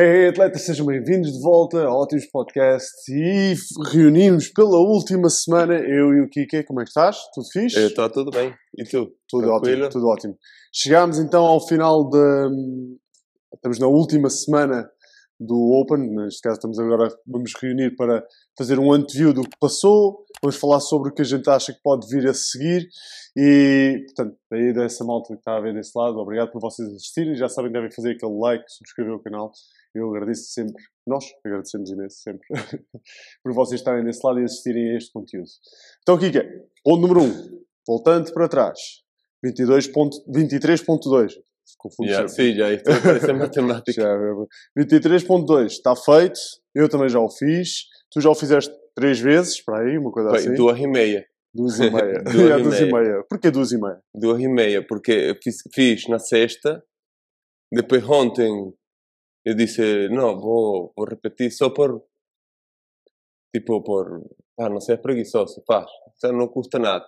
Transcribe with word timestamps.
Hey, 0.00 0.28
atletas, 0.28 0.62
sejam 0.62 0.86
bem-vindos 0.86 1.32
de 1.32 1.40
volta 1.42 1.82
ao 1.84 2.02
Ótimos 2.02 2.26
Podcast 2.26 2.92
e 3.10 3.54
reunimos 3.90 4.48
pela 4.48 4.78
última 4.78 5.28
semana 5.28 5.74
eu 5.74 6.14
e 6.14 6.20
o 6.20 6.28
Kike. 6.28 6.62
Como 6.64 6.80
é 6.80 6.84
que 6.84 6.90
estás? 6.90 7.16
Tudo 7.34 7.48
fixe? 7.52 7.80
Está 7.80 8.08
tudo 8.08 8.30
bem. 8.30 8.54
E 8.76 8.84
tu? 8.84 9.12
Tudo 9.28 9.48
Tranquilo? 9.48 9.86
ótimo, 9.86 9.90
tudo 9.90 10.06
ótimo. 10.06 10.38
Chegámos 10.72 11.18
então 11.18 11.44
ao 11.44 11.66
final 11.66 12.08
da. 12.08 12.48
Estamos 13.54 13.78
na 13.80 13.88
última 13.88 14.30
semana 14.30 14.88
do 15.40 15.72
Open. 15.72 16.14
Neste 16.14 16.42
caso, 16.42 16.56
estamos 16.56 16.78
agora. 16.78 17.08
Vamos 17.26 17.52
reunir 17.60 17.96
para 17.96 18.24
fazer 18.56 18.78
um 18.78 18.92
anteview 18.92 19.32
do 19.32 19.42
que 19.42 19.58
passou. 19.58 20.24
Vamos 20.42 20.56
falar 20.56 20.80
sobre 20.80 21.10
o 21.10 21.14
que 21.14 21.22
a 21.22 21.24
gente 21.24 21.48
acha 21.50 21.72
que 21.72 21.80
pode 21.82 22.06
vir 22.08 22.28
a 22.28 22.34
seguir. 22.34 22.88
E, 23.36 24.04
portanto, 24.06 24.36
aí 24.52 24.72
dessa 24.72 25.04
malta 25.04 25.34
que 25.34 25.40
está 25.40 25.56
a 25.56 25.60
ver 25.60 25.74
desse 25.74 25.92
lado, 25.96 26.18
obrigado 26.18 26.50
por 26.50 26.60
vocês 26.60 26.88
assistirem. 26.88 27.34
Já 27.34 27.48
sabem, 27.48 27.72
devem 27.72 27.90
fazer 27.90 28.12
aquele 28.12 28.38
like, 28.38 28.64
subscrever 28.68 29.14
o 29.14 29.22
canal. 29.22 29.50
Eu 29.94 30.10
agradeço 30.10 30.50
sempre, 30.50 30.82
nós 31.06 31.24
agradecemos 31.44 31.90
imenso 31.90 32.18
sempre, 32.18 32.46
por 33.42 33.52
vocês 33.54 33.80
estarem 33.80 34.04
desse 34.04 34.20
lado 34.24 34.38
e 34.40 34.44
assistirem 34.44 34.92
a 34.92 34.96
este 34.96 35.10
conteúdo. 35.12 35.48
Então, 36.02 36.18
Kika, 36.18 36.44
ponto 36.84 37.00
número 37.00 37.20
1, 37.22 37.24
um, 37.24 37.64
voltando 37.86 38.32
para 38.32 38.48
trás, 38.48 38.78
23.2. 39.44 41.32
Confundo 41.76 42.08
Yeah, 42.08 42.26
sempre. 42.28 42.52
sim, 42.52 42.58
já 42.58 42.72
isto 42.72 42.84
parece 43.02 43.32
matemática. 43.34 44.02
Já, 44.02 44.18
23.2 44.76 45.66
está 45.66 45.94
feito, 45.94 46.40
eu 46.74 46.88
também 46.88 47.08
já 47.08 47.20
o 47.20 47.28
fiz, 47.28 47.84
tu 48.10 48.20
já 48.20 48.30
o 48.30 48.34
fizeste 48.34 48.74
três 48.98 49.20
vezes, 49.20 49.60
para 49.60 49.82
aí, 49.84 49.96
uma 49.96 50.10
coisa 50.10 50.30
Bem, 50.30 50.40
assim. 50.40 50.54
Duas 50.54 50.76
e 50.78 50.86
meia. 50.88 51.24
Duas 51.54 51.78
e 51.78 51.88
meia. 51.88 52.18
Duas 52.24 52.34
Yeah, 52.34 52.58
e 52.58 52.62
duas 52.62 52.80
e 52.80 52.84
meia. 52.86 53.00
meia. 53.00 53.24
Porquê 53.28 53.50
duas 53.50 53.70
e 53.70 53.78
meia? 53.78 54.02
Duas 54.12 54.40
e 54.40 54.48
meia, 54.48 54.86
porque 54.86 55.12
eu 55.12 55.36
fiz, 55.40 55.62
fiz 55.72 56.08
na 56.08 56.18
sexta, 56.18 56.84
depois 57.72 58.02
ontem 58.08 58.74
eu 59.44 59.54
disse, 59.54 60.08
não, 60.08 60.38
vou, 60.38 60.92
vou 60.96 61.06
repetir 61.06 61.52
só 61.52 61.70
por, 61.70 62.02
tipo, 63.54 63.80
por, 63.82 64.20
ah, 64.58 64.68
não 64.68 64.80
seas 64.80 65.00
preguiçoso, 65.00 65.62
faz, 65.64 65.86
o 65.86 66.18
sea, 66.18 66.32
não 66.32 66.48
custa 66.48 66.78
nada. 66.78 67.06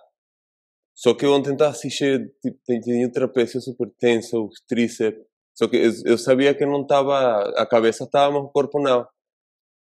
Só 0.95 1.13
que 1.13 1.25
ontem 1.25 1.51
estava 1.53 1.71
assim 1.71 1.89
cheio, 1.89 2.29
tipo, 2.41 2.57
tinha 2.65 3.05
o 3.05 3.11
trapécio 3.11 3.59
super 3.59 3.91
tenso, 3.99 4.45
os 4.47 4.61
tríceps, 4.61 5.23
só 5.53 5.67
que 5.67 5.75
eu, 5.75 5.91
eu 6.05 6.17
sabia 6.17 6.55
que 6.55 6.65
não 6.65 6.83
estava, 6.83 7.49
a 7.57 7.65
cabeça 7.65 8.05
estava, 8.05 8.33
mas 8.33 8.43
o 8.43 8.49
corpo 8.49 8.79
não. 8.79 9.05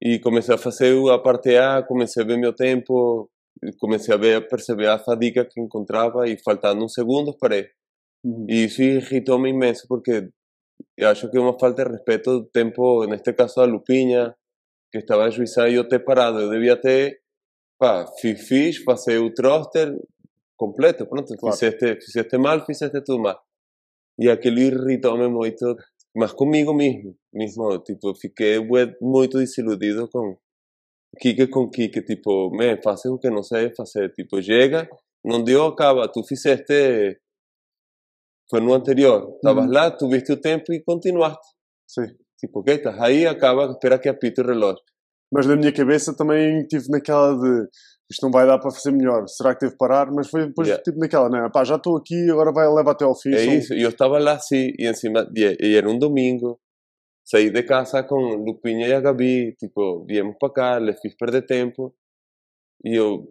E 0.01 0.19
comecei 0.21 0.55
a 0.55 0.59
fazer 0.59 0.95
a 1.11 1.19
parte 1.19 1.57
A, 1.57 1.83
comecei 1.83 2.23
a 2.23 2.27
ver 2.27 2.39
meu 2.39 2.53
tempo, 2.53 3.29
comecei 3.79 4.15
a 4.15 4.17
ver, 4.17 4.37
a 4.37 4.41
perceber 4.41 4.87
a 4.87 4.99
fadiga 4.99 5.45
que 5.45 5.61
encontrava 5.61 6.29
e 6.29 6.39
faltando 6.39 6.85
um 6.85 6.89
segundo 6.89 7.37
parei. 7.37 7.69
Uhum. 8.25 8.47
E 8.49 8.65
isso 8.65 8.83
irritou-me 8.83 9.51
imenso 9.51 9.87
porque 9.89 10.29
eu 10.97 11.09
acho 11.09 11.29
que 11.31 11.37
é 11.37 11.41
uma 11.41 11.59
falta 11.59 11.85
de 11.85 11.91
respeito 11.93 12.41
do 12.41 12.47
tempo, 12.47 13.05
neste 13.07 13.33
caso 13.33 13.61
a 13.61 13.65
Lupinha, 13.65 14.35
que 14.93 14.99
estava 14.99 15.25
a 15.25 15.31
juizar 15.31 15.69
e 15.69 15.75
eu 15.75 15.89
ter 15.89 16.01
parado. 16.01 16.41
Eu 16.41 16.51
devia 16.51 16.77
ter, 16.77 17.21
pá, 17.79 18.07
fiz, 18.21 18.47
fiz, 18.47 18.85
passei 18.85 19.19
o 19.19 19.33
thruster 19.35 19.97
completo, 20.57 21.07
pronto, 21.07 21.35
Claro. 21.37 21.57
fizeste, 21.57 22.01
fizeste 22.01 22.39
mal, 22.39 22.65
fizeste 22.65 23.01
tudo 23.03 23.21
mal. 23.23 23.41
E 24.19 24.29
aquilo 24.29 24.59
irritou-me 24.59 25.29
muito, 25.29 25.77
mas 26.17 26.33
comigo 26.33 26.75
mesmo, 26.75 27.17
mesmo, 27.33 27.79
tipo, 27.81 28.15
fiquei 28.15 28.59
muito 29.01 29.39
desiludido 29.39 30.09
com 30.09 30.37
Kike 31.21 31.47
com 31.49 31.71
Kike, 31.71 32.03
tipo, 32.03 32.51
me, 32.51 32.81
faz 32.83 33.05
o 33.07 33.19
que 33.19 33.31
não 33.31 33.43
sei 33.43 33.75
fazer, 33.75 34.13
tipo, 34.13 34.43
chega, 34.43 34.89
não 35.25 35.43
deu, 35.43 35.67
acaba, 35.67 36.09
tu 36.11 36.23
fizeste 36.25 37.19
foi 38.51 38.61
no 38.61 38.73
anterior. 38.73 39.35
Estavas 39.37 39.67
Uhum. 39.67 39.73
lá, 39.73 39.91
tu 39.91 40.09
viste 40.09 40.33
o 40.33 40.41
tempo 40.41 40.73
e 40.73 40.83
continuaste. 40.83 41.47
Sim. 41.87 42.07
Tipo, 42.39 42.61
ok, 42.61 42.75
estás 42.77 42.99
aí, 43.01 43.27
acaba, 43.27 43.67
espera 43.71 43.99
que 43.99 44.09
apite 44.09 44.41
o 44.41 44.47
relógio. 44.47 44.83
Mas 45.33 45.47
na 45.47 45.57
minha 45.57 45.73
cabeça 45.73 46.17
também 46.17 46.67
tive 46.67 46.89
naquela 46.89 47.35
de 47.39 47.69
isto 48.11 48.23
não 48.25 48.31
vai 48.31 48.47
dar 48.47 48.59
para 48.59 48.71
fazer 48.71 48.91
melhor, 48.91 49.27
será 49.29 49.55
que 49.55 49.67
devo 49.67 49.77
parar? 49.77 50.11
Mas 50.11 50.29
foi 50.29 50.47
depois 50.47 50.67
Yeah. 50.69 50.83
tipo 50.83 50.99
naquela, 50.99 51.29
né? 51.29 51.49
Pá, 51.53 51.63
já 51.65 51.77
estou 51.77 51.97
aqui, 51.97 52.31
agora 52.31 52.53
vai, 52.53 52.69
leva 52.69 52.93
até 52.93 53.05
ao 53.05 53.15
fim. 53.15 53.35
É 53.35 53.45
são- 53.45 53.55
isso, 53.55 53.75
e 53.75 53.83
eu 53.83 53.91
estava 53.91 54.19
lá 54.19 54.33
assim, 54.33 54.73
e 54.79 54.89
encima, 54.89 55.29
e, 55.37 55.57
e 55.61 55.77
era 55.77 55.89
um 55.89 55.99
domingo, 55.99 56.59
saí 57.25 57.51
de 57.51 57.63
casa 57.63 58.03
com 58.03 58.17
Lupinha 58.17 58.87
e 58.89 58.93
a 58.95 59.01
Gabi, 59.01 59.55
tipo, 59.59 60.05
viemos 60.07 60.37
para 60.41 60.53
cá, 60.53 60.79
les 60.79 60.99
fiz 61.01 61.15
perder 61.17 61.43
tempo, 61.47 61.95
e 62.85 62.95
eu, 62.95 63.29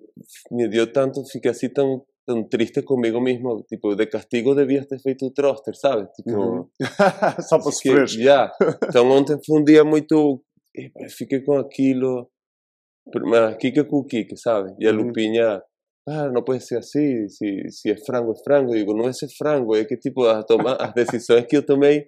me 0.51 0.67
deu 0.67 0.91
tanto, 0.91 1.23
fiquei 1.31 1.49
assim 1.51 1.69
tão, 1.69 2.03
tão 2.25 2.44
triste 2.47 2.81
comigo 2.83 3.19
mesmo, 3.21 3.63
tipo, 3.63 3.95
de 3.95 4.05
castigo 4.05 4.53
devias 4.53 4.85
ter 4.85 4.99
feito 4.99 5.25
o 5.25 5.31
thruster, 5.31 5.73
¿sabes? 5.75 6.09
Tipo, 6.15 6.29
Uhum. 6.38 6.69
Só 7.41 7.57
para 7.57 7.71
sofrer. 7.71 8.07
Já. 8.07 8.51
Então 8.89 9.09
ontem 9.09 9.39
foi 9.45 9.59
um 9.59 9.63
dia 9.63 9.83
muito. 9.83 10.44
Fiquei 11.17 11.39
com 11.41 11.57
aquilo. 11.57 12.29
Mas 13.25 13.57
Kika 13.57 13.84
com 13.85 13.97
o 13.97 14.06
Kika, 14.06 14.35
sabe? 14.38 14.73
E 14.79 14.88
a 14.88 14.91
Uhum. 14.91 14.97
Lupinha. 15.07 15.62
Ah, 16.07 16.29
não 16.29 16.44
pode 16.44 16.63
ser 16.66 16.78
assim. 16.78 17.28
Se, 17.29 17.69
se 17.69 17.91
é 17.91 17.97
frango, 17.97 18.31
é 18.34 18.44
frango. 18.44 18.72
Eu 18.73 18.78
digo, 18.79 18.94
não 18.95 19.07
é 19.09 19.13
ser 19.13 19.28
frango. 19.38 19.75
É 19.75 19.84
que, 19.85 19.97
tipo, 19.97 20.23
as, 20.25 20.45
toma, 20.45 20.73
as 20.75 20.94
decisões 20.94 21.45
que 21.45 21.57
eu 21.57 21.66
tomei 21.66 22.07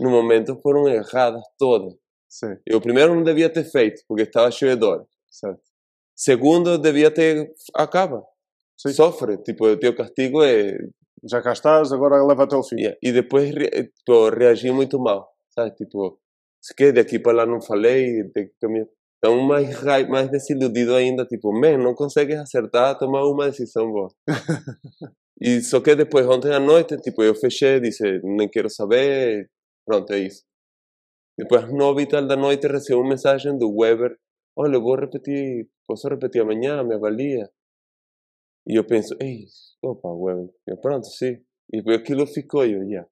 no 0.00 0.10
momento 0.10 0.58
foram 0.62 0.86
erradas 0.88 1.42
todas. 1.58 1.94
Sim, 2.28 2.56
Eu, 2.66 2.80
primeiro, 2.80 3.14
não 3.14 3.22
devia 3.24 3.48
ter 3.48 3.64
feito, 3.64 4.02
porque 4.06 4.24
estava 4.24 4.50
cheio 4.50 4.72
de 4.74 4.80
dor. 4.80 5.06
certo. 5.30 5.62
Segundo, 6.14 6.70
eu 6.70 6.78
devia 6.78 7.10
ter. 7.10 7.50
Acaba. 7.74 8.22
Sim. 8.76 8.90
Sofre. 8.92 9.38
Tipo, 9.38 9.66
o 9.68 9.76
teu 9.78 9.94
castigo 9.96 10.42
é 10.44 10.76
Já 11.24 11.40
cá 11.42 11.52
estás, 11.52 11.92
agora 11.92 12.22
leva 12.24 12.44
até 12.44 12.54
ao 12.56 12.62
fim. 12.62 12.76
Yeah. 12.76 12.98
E 13.02 13.12
depois 13.12 13.50
tipo, 13.50 14.28
reagi 14.30 14.70
muito 14.70 14.98
mal, 15.00 15.28
sabe? 15.54 15.74
Tipo, 15.74 16.18
se 16.62 16.74
que 16.74 16.92
daqui 16.92 17.18
para 17.18 17.38
lá 17.38 17.46
não 17.46 17.60
falei, 17.62 18.22
de, 18.24 18.46
que 18.46 18.68
me... 19.24 19.28
então 19.30 19.40
mais, 19.42 20.08
mais 20.08 20.30
desiludido 20.30 20.94
ainda, 20.94 21.24
tipo, 21.24 21.52
man, 21.52 21.78
não 21.78 21.94
consegues 21.94 22.36
acertar, 22.38 22.98
tomar 22.98 23.24
uma 23.26 23.50
decisão 23.50 23.90
boa. 23.92 24.08
e 25.40 25.60
só 25.62 25.80
que 25.80 25.94
depois, 25.94 26.26
ontem 26.26 26.52
à 26.52 26.60
noite, 26.60 26.96
tipo, 26.98 27.22
eu 27.22 27.34
fechei, 27.34 27.80
disse, 27.80 28.20
nem 28.22 28.48
quero 28.48 28.70
saber, 28.70 29.50
pronto, 29.86 30.12
é 30.12 30.20
isso. 30.20 30.44
Depois, 31.38 31.64
às 31.64 31.72
nove 31.72 32.02
e 32.02 32.06
tal 32.08 32.26
da 32.26 32.36
noite, 32.36 32.66
recebi 32.66 32.98
uma 32.98 33.08
mensagem 33.08 33.56
do 33.56 33.70
Weber, 33.76 34.16
olha, 34.56 34.76
eu 34.76 34.82
vou 34.82 34.96
repetir, 34.96 35.68
posso 35.86 36.08
repetir 36.08 36.42
amanhã, 36.42 36.82
me 36.82 36.94
avalia? 36.94 37.48
E 38.66 38.76
eu 38.78 38.84
penso, 38.84 39.16
ei, 39.20 39.44
opa, 39.82 40.08
Weber, 40.08 40.50
eu, 40.66 40.76
pronto, 40.78 41.06
sim. 41.06 41.38
E 41.72 41.78
aquilo 41.92 42.26
ficou, 42.26 42.64
eu, 42.64 42.88
já. 42.88 43.06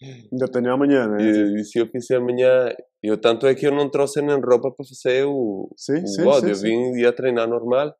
Ainda 0.00 0.46
tenho 0.46 0.72
amanhã, 0.72 1.08
né? 1.08 1.18
E, 1.20 1.60
e 1.60 1.64
se 1.64 1.78
eu 1.78 1.88
fizer 1.88 2.16
amanhã, 2.16 2.72
eu 3.02 3.20
tanto 3.20 3.46
é 3.46 3.54
que 3.54 3.66
eu 3.66 3.72
não 3.72 3.90
trouxe 3.90 4.22
nem 4.22 4.40
roupa 4.40 4.70
para 4.70 4.86
fazer 4.86 5.24
o, 5.24 5.72
Sim, 5.76 6.02
o 6.02 6.06
sim, 6.06 6.22
sim, 6.22 6.48
eu 6.48 6.54
sim. 6.54 6.62
vim 6.62 7.00
ia 7.00 7.12
treinar 7.12 7.48
normal. 7.48 7.94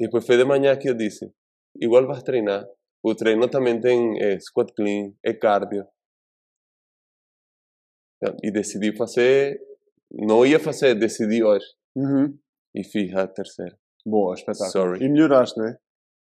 E 0.00 0.04
depois 0.04 0.26
foi 0.26 0.36
de 0.36 0.44
manhã 0.44 0.76
que 0.76 0.88
eu 0.88 0.94
disse, 0.94 1.30
igual 1.80 2.06
vais 2.06 2.22
treinar. 2.22 2.66
O 3.02 3.14
treino 3.14 3.48
também 3.48 3.80
tem 3.80 4.18
é, 4.20 4.38
squat 4.40 4.72
clean, 4.74 5.12
é 5.24 5.32
cardio. 5.34 5.86
E 8.42 8.50
decidi 8.50 8.96
fazer, 8.96 9.60
não 10.10 10.44
ia 10.44 10.58
fazer, 10.58 10.94
decidi 10.94 11.42
hoje. 11.42 11.66
Uhum. 11.94 12.36
E 12.74 12.82
fiz 12.84 13.14
a 13.14 13.26
terceira. 13.26 13.78
Boa, 14.04 14.34
espetáculo. 14.34 14.70
Sorry. 14.70 15.04
E 15.04 15.08
melhoraste, 15.08 15.60
né? 15.60 15.76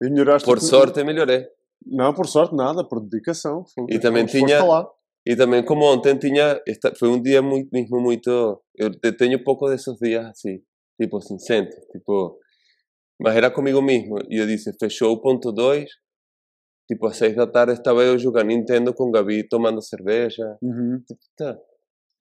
E 0.01 0.09
melhoraste. 0.09 0.45
Por 0.45 0.59
sorte 0.59 1.03
melhorei. 1.03 1.47
Não, 1.85 2.13
por 2.13 2.27
sorte 2.27 2.55
nada, 2.55 2.83
por 2.87 2.99
dedicação. 3.01 3.63
E 3.89 3.99
também 3.99 4.25
tinha-. 4.25 4.59
E 5.27 5.35
também 5.35 5.65
como 5.65 5.85
ontem 5.85 6.15
tinha, 6.19 6.61
foi 6.99 7.09
um 7.09 7.19
dia 7.19 7.41
muito, 7.41 7.67
mesmo 7.73 7.99
muito, 7.99 8.61
eu 8.75 8.91
te- 8.91 9.11
tenho 9.11 9.43
pouco 9.43 9.67
desses 9.67 9.95
dias 9.97 10.23
assim, 10.27 10.61
tipo 11.01 11.19
sem 11.19 11.39
centro, 11.39 11.75
tipo, 11.91 12.37
mas 13.19 13.35
era 13.35 13.49
comigo 13.49 13.81
mesmo, 13.81 14.19
e 14.29 14.37
eu 14.39 14.45
disse, 14.45 14.71
fechou 14.79 15.11
o 15.13 15.19
ponto 15.21 15.51
2, 15.51 15.89
tipo 16.87 17.07
às 17.07 17.17
seis 17.17 17.35
da 17.35 17.47
tarde 17.47 17.73
estava 17.73 18.03
eu 18.03 18.19
jogando 18.19 18.49
Nintendo 18.49 18.93
com 18.93 19.09
Gabi, 19.09 19.47
tomando 19.47 19.81
cerveja, 19.81 20.57
Uhum. 20.61 21.01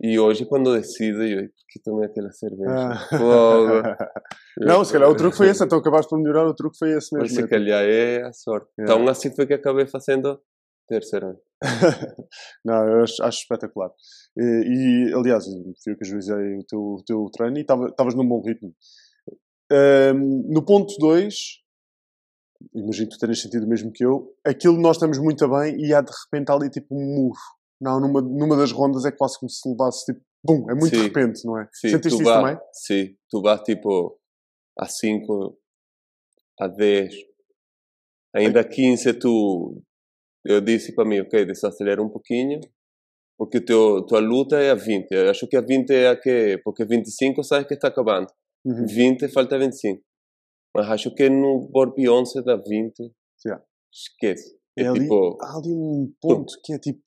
e 0.01 0.19
hoje 0.19 0.47
quando 0.47 0.73
decido, 0.75 1.23
eu, 1.25 1.43
por 1.43 1.67
que 1.69 1.81
tomei 1.83 2.07
aquela 2.07 2.33
cerveja? 2.33 2.71
Ah. 2.73 3.09
Não, 4.59 4.85
se 4.85 4.93
calhar 4.93 5.11
o 5.11 5.17
truque 5.17 5.37
foi 5.37 5.49
esse, 5.49 5.65
então 5.65 5.79
acabaste 5.79 6.09
por 6.09 6.19
melhorar, 6.19 6.47
o 6.47 6.55
truque 6.55 6.79
foi 6.79 6.91
esse 6.97 7.09
Mas 7.13 7.33
mesmo. 7.33 7.43
se 7.43 7.49
calhar 7.49 7.83
é 7.83 8.23
a 8.23 8.33
sorte. 8.33 8.69
Yeah. 8.79 8.95
Então 8.95 9.11
assim 9.11 9.35
foi 9.35 9.47
que 9.47 9.55
acabei 9.55 9.87
fazendo 9.87 10.41
terceiro. 10.89 11.39
Não, 12.65 12.87
eu 12.87 13.03
acho, 13.03 13.23
acho 13.23 13.39
espetacular. 13.41 13.91
E, 14.37 14.43
e, 15.11 15.15
aliás, 15.15 15.45
fui 15.83 15.93
eu 15.93 15.97
que 15.97 16.05
ajuizei 16.05 16.57
o 16.59 16.65
teu, 16.65 16.81
o 16.81 17.03
teu 17.05 17.27
treino 17.33 17.59
e 17.59 17.63
estavas 17.63 18.15
num 18.15 18.27
bom 18.27 18.43
ritmo. 18.43 18.75
Ahm, 19.73 20.45
no 20.49 20.65
ponto 20.65 20.95
2, 20.99 21.35
imagino 22.75 23.09
que 23.09 23.17
tu 23.17 23.21
tenhas 23.21 23.41
sentido 23.41 23.65
o 23.65 23.69
mesmo 23.69 23.91
que 23.93 24.05
eu, 24.05 24.35
aquilo 24.45 24.81
nós 24.81 24.97
estamos 24.97 25.19
muito 25.19 25.49
bem 25.49 25.77
e 25.81 25.93
há 25.95 26.01
de 26.01 26.13
repente 26.25 26.51
ali 26.51 26.71
tipo 26.71 26.95
um 26.95 27.17
murro. 27.17 27.55
Não, 27.81 28.01
numa, 28.01 28.21
numa 28.21 28.57
das 28.57 28.73
rondas 28.73 29.05
é 29.05 29.11
quase 29.11 29.39
como 29.39 29.51
se 29.51 29.69
levasse 29.69 30.05
tipo, 30.05 30.21
bum, 30.45 30.71
é 30.71 30.75
muito 30.75 30.93
de 30.93 30.99
Sim. 30.99 31.03
repente, 31.05 31.45
não 31.45 31.59
é? 31.59 31.69
Sim, 31.73 31.91
Sentiste 31.91 32.21
isso 32.21 32.25
vas, 32.25 32.37
também? 32.37 32.59
Sim, 32.73 33.17
tu 33.29 33.43
vas 33.43 33.61
tipo 33.63 34.19
a 34.79 34.87
5, 34.87 35.59
a 36.61 36.69
10, 36.69 37.15
Ainda 38.35 38.61
a 38.61 38.65
15 38.69 39.15
tu, 39.15 39.81
eu 40.45 40.61
disse 40.61 40.93
para 40.93 41.05
mim, 41.05 41.21
ok, 41.21 41.45
desacelera 41.45 42.03
um 42.03 42.09
pouquinho, 42.09 42.59
porque 43.39 43.61
teu, 43.61 44.05
tua 44.07 44.19
luta 44.19 44.57
é 44.61 44.71
a 44.71 44.75
20. 44.75 45.11
Eu 45.13 45.31
acho 45.31 45.47
que 45.47 45.57
a 45.57 45.61
20 45.61 45.91
é 45.91 46.09
a 46.09 46.17
que, 46.21 46.59
porque 46.65 46.85
25 46.85 47.45
sabes 47.45 47.69
que 47.69 47.75
está 47.75 47.89
acabando. 47.89 48.27
Uhum. 48.65 48.87
20 48.87 49.29
falta 49.29 49.57
25. 49.59 50.03
Mas 50.75 50.91
acho 50.91 51.15
que 51.15 51.29
no 51.31 51.69
golpe 51.69 52.09
11 52.09 52.43
da 52.45 52.57
20, 52.57 53.13
Yeah. 53.47 53.63
esquece. 53.93 54.57
É, 54.77 54.85
É 54.85 54.89
ali, 54.89 55.01
tipo 55.01 55.37
há 55.43 55.57
ali 55.59 55.71
um 55.71 56.13
ponto 56.21 56.55
que 56.65 56.73
é 56.73 56.79
tipo. 56.79 57.03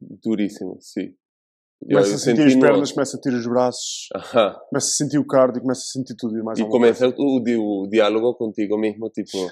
duríssimo, 0.00 0.76
sim. 0.80 1.14
Começa 1.88 2.14
a 2.14 2.18
sentir 2.18 2.42
as 2.46 2.54
pernas, 2.54 2.88
no- 2.90 2.94
começa 2.94 3.16
a 3.16 3.20
sentir 3.20 3.34
os 3.36 3.46
braços, 3.46 4.08
Aham. 4.14 4.54
começa 4.68 4.86
a 4.86 4.90
sentir 4.90 5.18
o 5.18 5.26
cardio, 5.26 5.62
começa 5.62 5.80
a 5.80 5.84
sentir 5.92 6.14
tudo 6.16 6.38
e 6.38 6.42
mais 6.42 6.58
E 6.58 6.68
começa 6.68 7.08
o, 7.08 7.82
o 7.84 7.88
diálogo 7.88 8.34
contigo 8.34 8.78
mesmo, 8.78 9.08
tipo, 9.10 9.46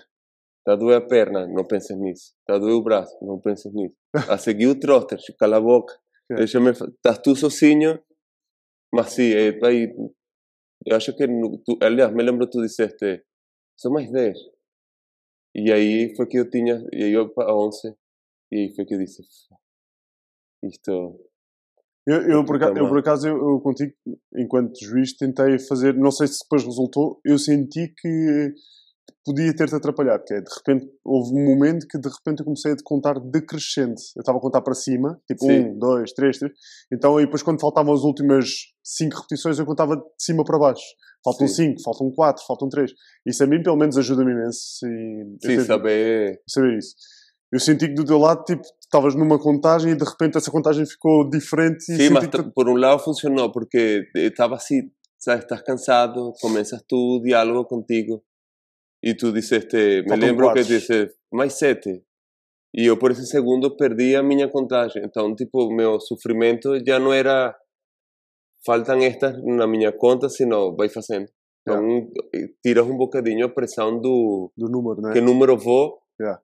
está 0.58 0.72
a 0.74 0.76
doer 0.76 0.98
a 0.98 1.00
perna, 1.06 1.46
não 1.46 1.64
penses 1.66 1.96
nisso. 1.98 2.32
Está 2.40 2.54
a 2.54 2.58
doer 2.58 2.74
o 2.74 2.82
braço, 2.82 3.16
não 3.22 3.40
penses 3.40 3.72
nisso. 3.72 3.94
A 4.28 4.38
seguir 4.38 4.68
o 4.68 4.78
trotter, 4.78 5.18
cala 5.38 5.56
a 5.56 5.60
boca. 5.60 5.92
É. 6.30 6.36
Deixa-me... 6.36 6.70
Estás 6.70 7.18
tu 7.18 7.34
sozinho, 7.34 8.00
mas 8.94 9.10
sim, 9.12 9.32
é, 9.32 9.58
aí, 9.66 9.92
eu 10.86 10.96
acho 10.96 11.14
que, 11.16 11.26
tu, 11.64 11.78
aliás, 11.82 12.12
me 12.14 12.22
lembro 12.22 12.48
tu 12.48 12.62
disseste, 12.62 13.24
são 13.76 13.92
mais 13.92 14.10
10. 14.12 14.38
E 15.54 15.72
aí 15.72 16.14
foi 16.16 16.26
que 16.26 16.38
eu 16.38 16.48
tinha, 16.48 16.80
e 16.92 17.02
aí 17.04 17.12
eu 17.12 17.28
para 17.30 17.52
11, 17.54 17.92
e 18.52 18.56
aí 18.56 18.74
foi 18.74 18.84
que 18.84 18.94
eu 18.94 18.98
disse, 18.98 19.20
"F- 19.22 19.56
isto... 20.62 21.18
Eu, 22.06 22.22
eu, 22.22 22.44
por 22.44 22.56
acaso, 22.56 22.76
eu, 22.76 22.88
por 22.88 22.98
acaso, 22.98 23.28
eu, 23.28 23.36
eu 23.36 23.60
contigo, 23.60 23.92
enquanto 24.36 24.72
juiz, 24.82 25.16
tentei 25.16 25.58
fazer, 25.58 25.94
não 25.94 26.10
sei 26.10 26.26
se 26.26 26.38
depois 26.42 26.64
resultou, 26.64 27.20
eu 27.24 27.38
senti 27.38 27.92
que 27.96 28.54
podia 29.24 29.54
ter-te 29.54 29.74
atrapalhado, 29.74 30.24
que 30.24 30.34
é, 30.34 30.40
de 30.40 30.50
repente, 30.54 30.90
houve 31.04 31.32
um 31.34 31.44
momento 31.44 31.86
que 31.88 31.98
de 31.98 32.08
repente 32.08 32.40
eu 32.40 32.44
comecei 32.44 32.72
a 32.72 32.76
te 32.76 32.82
contar 32.82 33.18
decrescente. 33.20 34.02
Eu 34.16 34.20
estava 34.20 34.38
a 34.38 34.40
contar 34.40 34.62
para 34.62 34.74
cima, 34.74 35.20
tipo 35.26 35.44
Sim. 35.44 35.60
um, 35.60 35.78
dois, 35.78 36.12
três, 36.12 36.38
três. 36.38 36.52
Então 36.92 37.16
aí 37.16 37.24
depois 37.24 37.42
quando 37.42 37.60
faltavam 37.60 37.92
as 37.92 38.00
últimas 38.00 38.48
cinco 38.82 39.16
repetições 39.16 39.58
eu 39.58 39.66
contava 39.66 39.96
de 39.96 40.02
cima 40.18 40.44
para 40.44 40.58
baixo. 40.58 40.84
Faltam 41.22 41.46
Sim. 41.46 41.54
cinco, 41.54 41.82
faltam 41.82 42.10
quatro, 42.10 42.42
faltam 42.46 42.68
três. 42.68 42.92
Isso 43.26 43.44
a 43.44 43.46
mim 43.46 43.62
pelo 43.62 43.76
menos 43.76 43.98
ajuda-me 43.98 44.32
imenso. 44.32 44.86
E 44.86 45.36
Sim, 45.44 45.60
saber... 45.64 46.40
saber 46.48 46.78
isso. 46.78 46.94
Eu 47.52 47.58
senti 47.58 47.88
que 47.88 47.94
do 47.94 48.04
teu 48.04 48.18
lado, 48.18 48.44
tipo, 48.44 48.62
estavas 48.80 49.14
numa 49.14 49.38
contagem 49.38 49.92
e 49.92 49.96
de 49.96 50.04
repente 50.04 50.38
essa 50.38 50.50
contagem 50.50 50.86
ficou 50.86 51.28
diferente 51.28 51.82
e 51.92 51.96
senti 51.96 52.12
mas 52.12 52.28
que 52.28 52.42
por 52.54 52.68
un 52.68 52.80
lado 52.80 52.98
funcionó 53.00 53.50
porque 53.50 54.06
estaba 54.14 54.56
así, 54.56 54.92
¿sabes? 55.18 55.44
Estás 55.44 55.62
cansado, 55.62 56.32
comienzas 56.40 56.84
tu 56.86 57.20
diálogo 57.22 57.66
contigo 57.66 58.24
y 59.02 59.16
tú 59.16 59.32
dices, 59.32 59.64
este, 59.64 60.02
me 60.04 60.16
lembro 60.16 60.52
que 60.52 60.62
dices, 60.62 61.18
mais 61.32 61.54
sete. 61.54 62.04
E 62.72 62.86
eu 62.86 62.96
por 62.98 63.10
esse 63.10 63.26
segundo 63.26 63.76
perdi 63.76 64.14
a 64.14 64.22
minha 64.22 64.48
contagem. 64.48 65.02
Então, 65.04 65.34
tipo, 65.34 65.72
meu 65.72 65.98
sofrimento 65.98 66.78
já 66.86 67.00
não 67.00 67.12
era 67.12 67.56
faltam 68.64 69.02
estas 69.02 69.42
na 69.42 69.66
minha 69.66 69.90
conta, 69.90 70.28
sino 70.28 70.76
vai 70.76 70.88
fazendo. 70.88 71.28
Então, 71.62 72.10
tiras 72.62 72.86
um 72.86 72.96
bocadinho 72.96 73.46
a 73.46 73.48
pressão 73.48 74.00
do 74.00 74.52
do 74.56 74.68
número, 74.68 75.00
não 75.02 75.10
é? 75.10 75.12
que 75.14 75.20
número 75.20 75.56
vou 75.56 76.00
Yeah. 76.20 76.38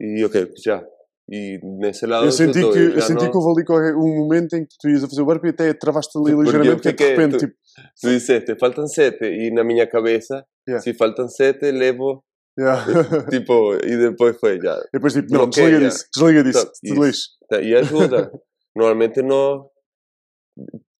E 0.00 0.24
ok, 0.24 0.52
já. 0.64 0.84
E 1.30 1.58
nesse 1.62 2.04
lado 2.04 2.26
Eu 2.26 2.32
senti, 2.32 2.60
que, 2.60 2.78
eu 2.78 3.00
senti 3.00 3.24
não- 3.24 3.30
que 3.30 3.36
houve 3.36 3.62
ali 3.72 3.94
um 3.94 4.18
momento 4.18 4.54
em 4.56 4.64
que 4.66 4.74
tu 4.80 4.88
ias 4.88 5.04
a 5.04 5.08
fazer 5.08 5.22
o 5.22 5.24
burpee 5.24 5.48
e 5.48 5.50
até 5.50 5.72
travaste 5.72 6.18
ali 6.18 6.32
Porque 6.34 6.50
ligeiramente, 6.50 6.82
que 6.82 6.88
é 6.88 6.92
de 6.92 7.04
repente, 7.16 7.32
tu- 7.38 7.46
tipo, 7.46 7.54
Tu 8.00 8.08
disseste, 8.08 8.56
faltam 8.58 8.86
sete, 8.86 9.24
e 9.24 9.50
na 9.52 9.64
minha 9.64 9.86
cabeça, 9.86 10.44
Yeah. 10.68 10.82
se 10.82 10.94
faltam 10.94 11.28
sete, 11.28 11.70
levo, 11.72 12.22
yeah. 12.58 12.84
tipo, 13.30 13.74
e 13.84 13.96
depois 13.96 14.36
foi 14.38 14.60
já. 14.60 14.76
E 14.78 14.90
depois 14.92 15.12
tipo, 15.12 15.32
não, 15.32 15.48
desliga 15.48 15.78
disso, 15.80 16.04
desliga 16.14 16.44
disso, 16.44 16.66
Tá, 16.66 16.72
lixo. 16.94 17.28
Tá, 17.48 17.60
E 17.62 17.74
ajuda. 17.74 18.30
Normalmente 18.76 19.22
não, 19.22 19.68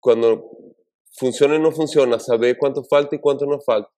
quando 0.01 0.43
funciona 1.19 1.55
e 1.55 1.59
não 1.59 1.71
funciona, 1.71 2.17
saber 2.19 2.55
quanto 2.55 2.83
falta 2.89 3.15
e 3.15 3.19
quanto 3.19 3.45
não 3.45 3.59
falta. 3.61 3.89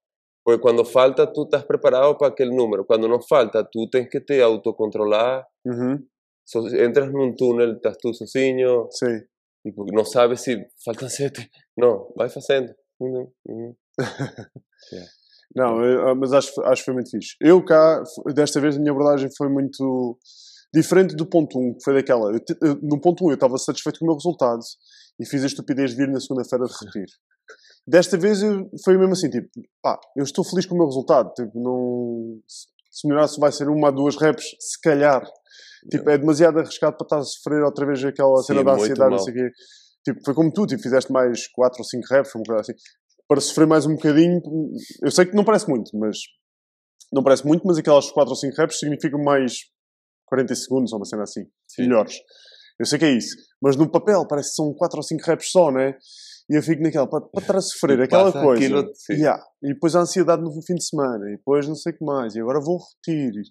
Porque 0.45 0.61
quando 0.61 0.85
falta, 0.85 1.25
tu 1.25 1.43
estás 1.43 1.63
preparado 1.63 2.15
para 2.17 2.27
aquele 2.27 2.55
número. 2.55 2.85
Quando 2.85 3.07
não 3.07 3.19
falta, 3.21 3.67
tu 3.69 3.89
tens 3.89 4.07
que 4.07 4.21
te 4.21 4.39
autocontrolar. 4.41 5.43
Uhum, 5.65 5.97
So- 6.47 6.67
entras 6.77 7.11
num 7.11 7.33
túnel, 7.35 7.73
estás 7.73 7.97
tu 7.97 8.13
sozinho, 8.13 8.87
Sim. 8.91 9.21
não 9.91 10.05
sabes 10.05 10.41
se 10.41 10.63
faltam 10.85 11.09
sete. 11.09 11.49
Não, 11.75 12.13
vai 12.15 12.29
fazendo. 12.29 12.71
Uhum, 12.99 13.27
uhum. 13.49 13.75
Não, 15.55 15.83
eu- 15.83 16.15
mas 16.15 16.33
acho, 16.33 16.61
acho 16.63 16.81
que 16.81 16.85
foi 16.85 16.93
muito 16.93 17.09
fixe. 17.09 17.35
Eu 17.41 17.63
cá, 17.63 18.03
desta 18.33 18.59
vez, 18.59 18.75
a 18.75 18.79
minha 18.79 18.91
abordagem 18.91 19.29
foi 19.37 19.47
muito 19.49 20.17
diferente 20.73 21.15
do 21.15 21.25
ponto 21.25 21.57
1, 21.57 21.75
que 21.77 21.83
foi 21.83 21.93
daquela. 21.93 22.31
Eu 22.61 22.75
no 22.83 22.99
ponto 22.99 23.25
1 23.25 23.29
eu 23.29 23.35
estava 23.35 23.57
satisfeito 23.57 23.99
com 23.99 24.05
o 24.05 24.07
meu 24.09 24.15
resultado 24.15 24.59
e 25.19 25.25
fiz 25.25 25.43
a 25.43 25.47
estupidez 25.47 25.91
de 25.91 25.97
vir 25.97 26.09
na 26.09 26.19
segunda-feira 26.19 26.65
repetir. 26.65 27.05
Desta 27.87 28.17
vez 28.17 28.41
eu- 28.41 28.69
foi 28.83 28.97
mesmo 28.97 29.13
assim, 29.13 29.29
tipo, 29.29 29.47
pá, 29.81 29.99
eu 30.17 30.23
estou 30.23 30.43
feliz 30.43 30.65
com 30.65 30.73
o 30.75 30.77
meu 30.77 30.87
resultado. 30.87 31.31
Tipo, 31.33 31.51
não, 31.59 32.39
se 32.47 32.67
se 32.95 33.05
melhorar 33.07 33.27
vai 33.39 33.51
ser 33.51 33.67
uma 33.67 33.89
ou 33.89 33.93
duas 33.93 34.15
reps, 34.15 34.45
se 34.57 34.79
calhar. 34.79 35.21
Tipo, 35.91 36.09
é 36.09 36.17
demasiado 36.17 36.57
arriscado 36.59 36.95
para 36.95 37.05
estar 37.05 37.17
a 37.17 37.23
sofrer 37.23 37.61
outra 37.61 37.85
vez 37.85 38.03
aquela 38.03 38.37
Sim, 38.37 38.43
cena 38.47 38.63
da 38.63 38.71
muito 38.71 38.83
ansiedade, 38.83 39.11
não 39.11 39.19
sei 39.19 39.33
o 39.33 39.35
quê. 39.35 39.51
Tipo, 40.05 40.19
foi 40.23 40.33
como 40.33 40.51
tu, 40.53 40.65
tipo, 40.65 40.81
fizeste 40.81 41.11
mais 41.11 41.45
4 41.49 41.79
ou 41.79 41.83
5 41.85 42.05
reps, 42.09 42.31
foi 42.31 42.39
uma 42.39 42.45
coisa 42.45 42.61
assim. 42.61 42.73
Para 43.27 43.41
sofrer 43.41 43.67
mais 43.67 43.85
um 43.85 43.95
bocadinho, 43.95 44.41
eu 45.03 45.11
sei 45.11 45.25
que 45.25 45.35
não 45.35 45.43
parece 45.43 45.67
muito, 45.67 45.91
mas 45.97 46.17
não 47.11 47.21
parece 47.21 47.45
muito, 47.45 47.67
mas 47.67 47.77
aquelas 47.77 48.09
4 48.11 48.29
ou 48.29 48.35
5 48.35 48.55
reps 48.55 48.79
significam 48.79 49.21
mais 49.21 49.57
40 50.25 50.55
segundos 50.55 50.93
ou 50.93 50.99
uma 50.99 51.05
cena 51.05 51.23
assim, 51.23 51.41
Sim. 51.67 51.83
melhores. 51.83 52.15
Eu 52.79 52.85
sei 52.85 52.97
que 52.97 53.05
é 53.05 53.11
isso, 53.11 53.35
mas 53.61 53.75
no 53.75 53.91
papel 53.91 54.25
parece 54.27 54.49
que 54.51 54.55
são 54.55 54.73
4 54.73 54.97
ou 54.97 55.03
5 55.03 55.23
reps 55.25 55.51
só, 55.51 55.69
né? 55.71 55.97
E 56.49 56.55
eu 56.55 56.61
fico 56.61 56.81
naquela, 56.83 57.07
para, 57.07 57.21
para 57.21 57.41
estar 57.41 57.57
a 57.57 57.61
sofrer 57.61 58.01
aquela 58.01 58.31
coisa. 58.31 58.63
aquilo. 58.63 58.91
Yeah. 59.09 59.43
E 59.63 59.73
depois 59.73 59.95
a 59.95 60.01
ansiedade 60.01 60.43
no 60.43 60.51
fim 60.61 60.75
de 60.75 60.85
semana, 60.85 61.27
e 61.29 61.37
depois 61.37 61.67
não 61.67 61.75
sei 61.75 61.93
o 61.93 61.97
que 61.97 62.05
mais, 62.05 62.35
e 62.35 62.41
agora 62.41 62.59
vou 62.59 62.77
repetir. 62.77 63.41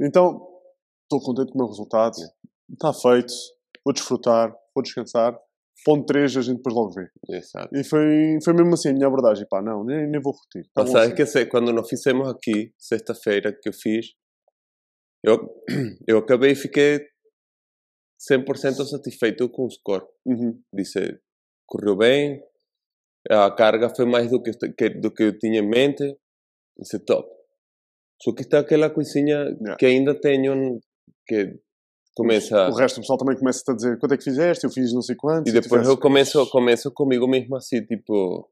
Então, 0.00 0.40
estou 1.04 1.20
contente 1.20 1.52
com 1.52 1.58
o 1.58 1.62
meu 1.62 1.68
resultado, 1.68 2.14
está 2.72 2.92
feito, 2.94 3.32
vou 3.84 3.92
desfrutar, 3.92 4.54
vou 4.74 4.82
descansar. 4.82 5.38
Ponto 5.84 6.06
3 6.06 6.36
a 6.36 6.40
gente 6.42 6.56
depois 6.58 6.74
logo 6.74 6.92
vê. 6.92 7.08
Exato. 7.28 7.76
E 7.76 7.82
foi, 7.82 8.38
foi 8.44 8.54
mesmo 8.54 8.72
assim 8.74 8.90
a 8.90 8.92
minha 8.92 9.06
abordagem. 9.06 9.44
Pá, 9.50 9.60
não, 9.60 9.84
nem, 9.84 10.08
nem 10.08 10.20
vou 10.20 10.32
repetir. 10.32 10.70
Tá 10.72 10.82
Mas 10.82 10.90
sabes 10.90 11.20
assim. 11.20 11.38
que 11.40 11.46
quando 11.46 11.72
nós 11.72 11.88
fizemos 11.88 12.28
aqui, 12.28 12.72
sexta-feira, 12.78 13.52
que 13.60 13.68
eu 13.68 13.72
fiz, 13.72 14.06
eu, 15.24 15.38
eu 16.06 16.18
acabei 16.18 16.52
e 16.52 16.54
fiquei 16.54 17.00
100% 18.30 18.86
satisfeito 18.86 19.48
com 19.48 19.64
o 19.64 19.70
score. 19.70 20.04
Uhum. 20.24 20.60
Disse, 20.72 21.18
correu 21.72 21.96
bem, 21.96 22.42
a 23.30 23.50
carga 23.50 23.88
foi 23.88 24.04
mais 24.04 24.30
do 24.30 24.42
que, 24.42 24.50
do 24.90 25.10
que 25.10 25.22
eu 25.22 25.38
tinha 25.38 25.60
em 25.60 25.66
mente, 25.66 26.18
disse 26.78 26.98
top. 26.98 27.26
Só 28.20 28.34
que 28.34 28.42
está 28.42 28.58
aquela 28.58 28.90
coisinha 28.90 29.38
Yeah. 29.60 29.76
que 29.78 29.86
ainda 29.86 30.14
tenho, 30.14 30.78
que 31.26 31.58
começa... 32.14 32.68
O 32.68 32.74
resto 32.74 32.96
do 32.96 33.00
pessoal 33.00 33.18
também 33.18 33.38
começa 33.38 33.62
a 33.66 33.74
dizer 33.74 33.98
quanto 33.98 34.12
é 34.12 34.18
que 34.18 34.24
fizeste, 34.24 34.64
eu 34.64 34.70
fiz 34.70 34.92
não 34.92 35.00
sei 35.00 35.16
quanto. 35.16 35.48
E 35.48 35.52
depois 35.52 35.88
eu 35.88 35.98
começo, 35.98 36.46
começo 36.50 36.92
comigo 36.92 37.26
mesmo 37.26 37.56
assim, 37.56 37.82
tipo, 37.84 38.50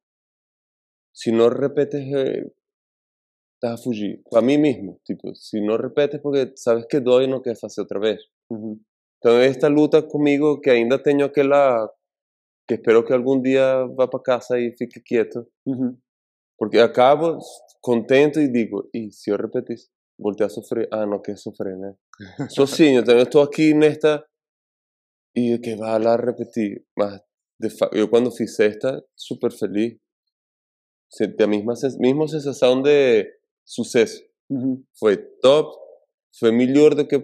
se 1.15 1.31
não 1.31 1.49
repetes, 1.49 2.01
eh, 2.01 2.51
estás 3.55 3.81
a 3.81 3.83
fugir. 3.83 4.23
Para 4.31 4.43
mim 4.43 4.57
mesmo, 4.57 4.99
tipo, 5.05 5.35
se 5.35 5.61
não 5.61 5.77
repetes 5.77 6.21
porque 6.21 6.53
sabes 6.57 6.87
que 6.87 6.99
dói 6.99 7.25
e 7.25 7.27
não 7.27 7.43
quer 7.43 7.57
fazer 7.57 7.83
outra 7.83 8.01
vez. 8.01 8.21
Uhum. 8.51 8.81
Então 9.19 9.39
esta 9.39 9.69
luta 9.69 10.03
comigo 10.03 10.61
que 10.61 10.71
ainda 10.71 10.99
tenho 10.99 11.27
aquela, 11.27 11.87
que 12.71 12.75
espero 12.75 13.05
que 13.05 13.13
algum 13.13 13.41
dia 13.43 13.85
vá 13.97 14.07
para 14.07 14.23
casa 14.23 14.57
e 14.61 14.71
fique 14.77 15.01
quieto, 15.01 15.45
Uhum. 15.67 15.97
porque 16.57 16.79
acabo 16.79 17.37
contento 17.83 18.39
e 18.39 18.47
digo, 18.47 18.89
e 18.95 19.11
se 19.11 19.31
eu 19.31 19.37
repetisse? 19.37 19.89
Voltei 20.17 20.47
a 20.47 20.49
sofrer. 20.49 20.87
Ah, 20.93 21.05
não 21.07 21.21
quer 21.21 21.37
sofrer, 21.37 21.77
né? 21.77 21.95
Sozinho, 22.51 23.01
então 23.01 23.17
eu 23.17 23.25
estou 23.25 23.43
aqui 23.43 23.75
nesta 23.75 24.25
e 25.35 25.59
que 25.59 25.75
vai 25.77 25.99
lá 25.99 26.15
repetir. 26.17 26.85
Mas 26.97 27.21
de 27.59 27.71
fa- 27.71 27.91
eu 27.93 28.07
quando 28.09 28.31
fiz 28.31 28.61
esta, 28.61 29.03
super 29.17 29.51
feliz. 29.51 29.97
Senti 31.11 31.43
a 31.43 31.47
mesma, 31.47 31.75
sen- 31.75 31.99
mesma 31.99 32.29
sensação 32.29 32.81
de 32.83 33.27
sucesso. 33.65 34.23
Uhum. 34.51 34.85
Foi 34.99 35.17
top, 35.41 35.77
foi 36.39 36.53
melhor 36.53 36.95
do 36.95 37.07
que 37.07 37.19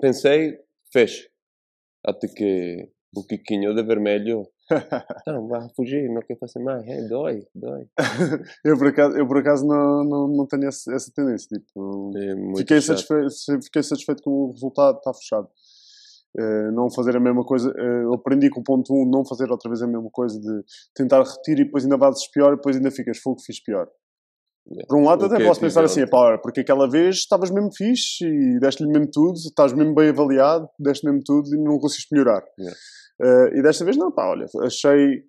pensei, 0.00 0.58
fecho. 0.92 1.28
Até 2.04 2.28
que 2.28 2.90
o 3.16 3.24
Quiquinho 3.26 3.74
de 3.74 3.82
vermelho, 3.82 4.46
não, 5.26 5.48
vai 5.48 5.68
fugir, 5.74 6.08
não 6.08 6.20
quer 6.22 6.38
fazer 6.38 6.58
mais, 6.60 6.86
é, 6.86 7.08
dói, 7.08 7.46
dói. 7.54 7.86
eu, 8.64 8.76
por 8.78 8.88
acaso, 8.88 9.16
eu 9.16 9.26
por 9.26 9.38
acaso 9.38 9.66
não, 9.66 10.04
não, 10.04 10.28
não 10.28 10.46
tenho 10.46 10.66
essa 10.68 11.12
tendência. 11.14 11.48
Tipo, 11.58 12.10
É 12.16 12.58
fiquei, 12.58 12.80
satisfeito, 12.80 13.62
fiquei 13.62 13.82
satisfeito 13.82 14.22
com 14.22 14.30
o 14.30 14.52
resultado, 14.52 14.98
está 14.98 15.12
fechado. 15.14 15.48
Eh, 16.38 16.70
não 16.70 16.90
fazer 16.90 17.14
a 17.14 17.20
mesma 17.20 17.44
coisa, 17.44 17.70
eu 17.76 18.14
aprendi 18.14 18.48
com 18.48 18.60
o 18.60 18.64
ponto 18.64 18.94
1 18.94 19.10
não 19.10 19.22
fazer 19.22 19.50
outra 19.50 19.68
vez 19.68 19.82
a 19.82 19.86
mesma 19.86 20.08
coisa 20.10 20.40
de 20.40 20.62
tentar 20.94 21.22
repetir 21.22 21.60
e 21.60 21.64
depois 21.64 21.84
ainda 21.84 21.98
fazes 21.98 22.30
pior 22.30 22.54
e 22.54 22.56
depois 22.56 22.76
ainda 22.76 22.90
ficas 22.90 23.18
fogo, 23.18 23.40
fiz 23.40 23.62
pior. 23.62 23.86
Yeah. 24.66 24.86
Por 24.88 24.96
um 24.96 25.04
lado, 25.04 25.22
O 25.22 25.26
até 25.26 25.36
que 25.36 25.44
posso 25.44 25.60
pensar 25.60 25.84
assim, 25.84 26.06
pá, 26.06 26.38
porque 26.38 26.60
aquela 26.60 26.88
vez 26.88 27.16
estavas 27.16 27.50
mesmo 27.50 27.70
fixe 27.76 28.24
e 28.24 28.60
deste-lhe 28.60 28.88
mesmo 28.88 29.10
tudo, 29.10 29.36
estás 29.36 29.72
mesmo 29.72 29.94
bem 29.94 30.08
avaliado, 30.08 30.68
deste 30.78 31.04
mesmo 31.04 31.20
tudo 31.24 31.54
e 31.54 31.58
não 31.58 31.78
conseguiste 31.78 32.14
melhorar. 32.14 32.42
Yeah. 32.58 32.76
Eh, 33.20 33.58
e 33.58 33.62
desta 33.62 33.84
vez 33.84 33.96
não, 33.96 34.10
pá, 34.12 34.28
olha, 34.30 34.46
achei. 34.64 35.24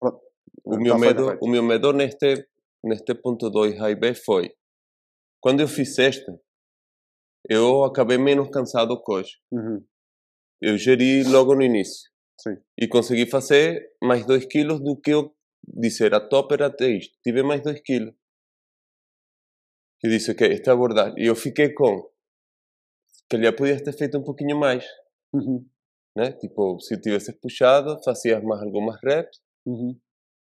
pronto, 0.00 0.20
O 0.64 0.76
meu, 0.76 0.98
medo, 0.98 1.38
o 1.40 1.48
meu 1.48 1.62
medo 1.62 1.92
neste, 1.92 2.46
neste 2.84 3.14
ponto 3.14 3.50
2 3.50 3.78
high 3.78 3.94
B 3.96 4.14
foi 4.14 4.54
quando 5.40 5.60
eu 5.60 5.68
fiz 5.68 5.98
esta, 5.98 6.32
eu 7.50 7.84
acabei 7.84 8.16
menos 8.16 8.48
cansado 8.50 9.02
que 9.02 9.12
hoje. 9.12 9.32
Uhum, 9.50 9.84
Eu 10.60 10.78
geri 10.78 11.24
logo 11.24 11.54
no 11.56 11.62
início 11.62 12.08
sim. 12.40 12.56
e 12.80 12.86
consegui 12.86 13.26
fazer 13.26 13.82
mais 14.00 14.24
2 14.24 14.46
quilos 14.46 14.80
do 14.80 14.96
que 14.96 15.10
eu 15.10 15.34
disse, 15.66 16.04
era 16.04 16.20
top, 16.20 16.54
era 16.54 16.66
até 16.66 16.88
isto. 16.88 17.18
Tive 17.24 17.42
mais 17.42 17.60
2 17.62 17.80
quilos. 17.80 18.14
E 20.04 20.08
disse, 20.08 20.30
ok, 20.32 20.52
esta 20.52 20.70
é 20.70 20.72
a 20.72 20.74
abordagem. 20.74 21.14
E 21.18 21.26
eu 21.26 21.34
fiquei 21.34 21.72
com, 21.74 22.08
se 23.08 23.24
calhar 23.28 23.54
podias 23.54 23.82
ter 23.82 23.92
feito 23.92 24.18
um 24.18 24.24
pouquinho 24.24 24.56
mais, 24.58 24.84
Uhum, 25.34 25.66
né? 26.16 26.32
Tipo, 26.32 26.78
se 26.80 27.00
tivesses 27.00 27.34
puxado, 27.40 28.00
fazias 28.04 28.42
mais 28.42 28.62
algumas 28.62 28.98
reps, 29.02 29.40
uhum, 29.66 29.96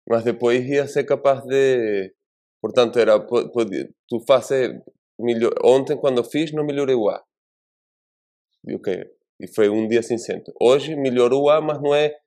mas 0.08 0.24
depois 0.24 0.66
ia 0.68 0.86
ser 0.88 1.04
capaz 1.04 1.44
de 1.44 2.12
portanto 2.62 2.98
era 2.98 3.20
podia- 3.20 3.88
tu 4.08 4.20
fazes 4.26 4.72
melhor 5.20 5.54
ontem 5.64 5.96
quando 5.98 6.24
fiz 6.24 6.52
não 6.52 6.64
melhorei 6.66 6.94
o 6.96 7.08
A. 7.10 7.22
E 8.66 8.74
ok 8.74 8.88
e 9.40 9.46
foi 9.46 9.68
um 9.68 9.86
dia 9.86 10.02
centro 10.02 10.52
hoje 10.60 10.96
melhorou 10.96 11.44
o 11.44 11.50
A 11.50 11.60
mas 11.60 11.80
não 11.80 11.94
é 11.94 12.06
"Ah, 12.08 12.20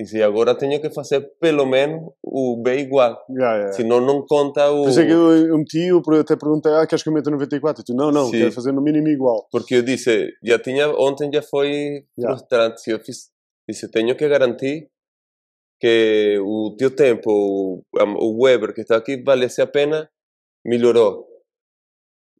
e 0.00 0.06
se 0.06 0.22
agora 0.22 0.54
tenho 0.54 0.80
que 0.80 0.88
fazer 0.90 1.20
pelo 1.38 1.66
menos 1.66 2.10
o 2.24 2.56
B 2.62 2.78
igual 2.78 3.22
yeah, 3.28 3.56
yeah. 3.56 3.72
senão 3.72 4.00
não 4.00 4.24
conta 4.24 4.70
o 4.70 4.84
Por 4.84 4.90
isso 4.90 5.00
é 5.00 5.06
que 5.06 5.12
eu, 5.12 5.46
eu 5.48 5.58
meti, 5.58 5.86
eu 5.88 6.02
até 6.20 6.36
perguntei, 6.36 6.72
ah, 6.72 6.86
queres 6.86 7.02
que 7.02 7.08
eu 7.10 7.12
meta 7.12 7.30
94? 7.30 7.82
E 7.82 7.84
tu, 7.84 7.94
não, 7.94 8.10
não, 8.10 8.26
Sim. 8.26 8.38
quero 8.38 8.52
fazer 8.52 8.72
no 8.72 8.80
mínimo 8.80 9.08
igual. 9.08 9.46
porque 9.52 9.74
eu 9.76 9.82
disse 9.82 10.32
já 10.42 10.58
tinha 10.58 10.88
ontem 10.90 11.30
já 11.32 11.42
foi 11.42 12.04
Yeah. 12.18 12.36
frustrante 12.36 12.90
eu 12.90 12.98
fiz 13.00 13.28
disse 13.68 13.88
tenho 13.90 14.16
que 14.16 14.26
garantir 14.28 14.88
que 15.80 16.38
o 16.40 16.74
teu 16.78 16.90
tempo 16.94 17.30
o, 17.30 17.82
o 17.92 18.42
Weber 18.44 18.72
que 18.74 18.80
está 18.82 18.96
aqui 18.96 19.22
valesse 19.22 19.60
a 19.60 19.66
pena 19.66 20.08
melhorou 20.64 21.26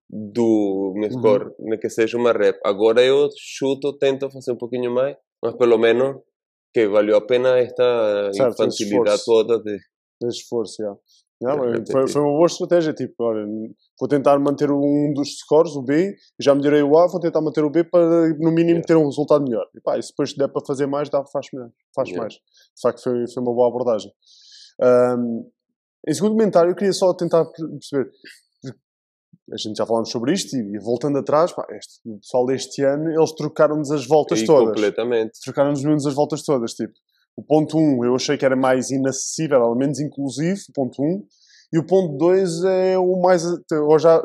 do 0.09 0.93
meu 0.97 1.09
Uhum. 1.11 1.19
score, 1.19 1.55
nem 1.61 1.79
que 1.79 1.89
seja 1.89 2.17
uma 2.19 2.33
rep. 2.33 2.59
Agora 2.65 3.01
eu 3.01 3.29
chuto, 3.39 3.97
tento 3.97 4.29
fazer 4.31 4.51
um 4.53 4.57
pouquinho 4.57 4.91
mais, 4.93 5.17
mas 5.43 5.55
pelo 5.55 5.79
menos 5.79 6.17
que 6.73 6.89
valeu 6.89 7.17
a 7.17 7.21
pena 7.27 7.59
esta 7.59 8.31
Certo, 8.33 8.53
infantilidade 8.55 9.19
esforço. 9.19 9.25
toda 9.25 9.63
de 9.63 9.79
esforço, 10.29 10.83
yeah. 10.83 10.99
Foi, 11.91 12.07
foi 12.07 12.21
uma 12.21 12.33
boa 12.33 12.47
estratégia, 12.47 12.93
tipo, 12.93 13.15
olha, 13.25 13.47
vou 13.99 14.07
tentar 14.07 14.39
manter 14.39 14.71
um 14.71 15.13
dos 15.15 15.39
scores, 15.39 15.75
o 15.75 15.81
B, 15.83 16.15
já 16.39 16.55
melhorei 16.55 16.83
o 16.83 16.99
A, 16.99 17.07
vou 17.07 17.19
tentar 17.19 17.41
manter 17.41 17.65
o 17.65 17.71
B 17.71 17.83
para, 17.83 18.29
no 18.39 18.51
mínimo, 18.53 18.81
Yeah. 18.81 18.87
ter 18.87 18.97
um 18.97 19.07
resultado 19.07 19.43
melhor. 19.45 19.67
E 19.75 19.81
pá, 19.81 19.99
e 19.99 20.03
se 20.03 20.11
depois 20.11 20.35
der 20.35 20.49
para 20.49 20.63
fazer 20.67 20.87
mais, 20.87 21.09
dá, 21.09 21.25
faz, 21.33 21.47
melhor, 21.51 21.71
faz 21.97 22.09
Yeah. 22.11 22.21
mais. 22.23 22.35
De 22.35 22.81
facto, 22.83 23.03
foi, 23.03 23.27
foi 23.33 23.43
uma 23.43 23.55
boa 23.55 23.69
abordagem. 23.69 24.13
Ahm, 24.83 25.45
em 26.07 26.13
segundo 26.15 26.33
comentário, 26.33 26.71
eu 26.73 26.75
queria 26.77 26.93
só 26.93 27.15
tentar 27.15 27.47
perceber, 27.47 28.11
a 29.53 29.57
gente 29.57 29.77
já 29.77 29.87
falámos 29.87 30.11
sobre 30.11 30.33
isto, 30.33 30.57
e, 30.57 30.77
e 30.77 30.79
voltando 30.79 31.19
atrás, 31.19 31.53
pá, 31.53 31.67
este, 31.71 32.01
o 32.07 32.19
pessoal 32.19 32.47
deste 32.47 32.83
ano, 32.83 33.11
eles 33.11 33.33
trocaram-nos 33.33 33.91
as 33.91 34.07
voltas 34.07 34.41
e 34.41 34.45
todas 34.47 34.75
completamente. 34.75 35.33
trocaram-nos 35.45 35.83
menos 35.83 36.07
as 36.07 36.15
voltas 36.15 36.43
todas. 36.43 36.73
Tipo, 36.75 36.93
o 37.37 37.43
ponto 37.43 37.79
1 37.79 38.05
eu 38.05 38.15
achei 38.15 38.37
que 38.37 38.45
era 38.45 38.57
mais 38.57 38.91
inacessível, 38.91 39.57
era 39.57 39.75
menos 39.75 39.99
inclusivo, 40.01 40.61
o 40.69 40.73
ponto 40.73 41.03
1, 41.03 41.25
e 41.73 41.79
o 41.79 41.87
ponto 41.87 42.17
2 42.17 42.65
é 42.65 42.99
o 42.99 43.21
mais. 43.21 43.43
Ou 43.45 43.99
já, 43.99 44.23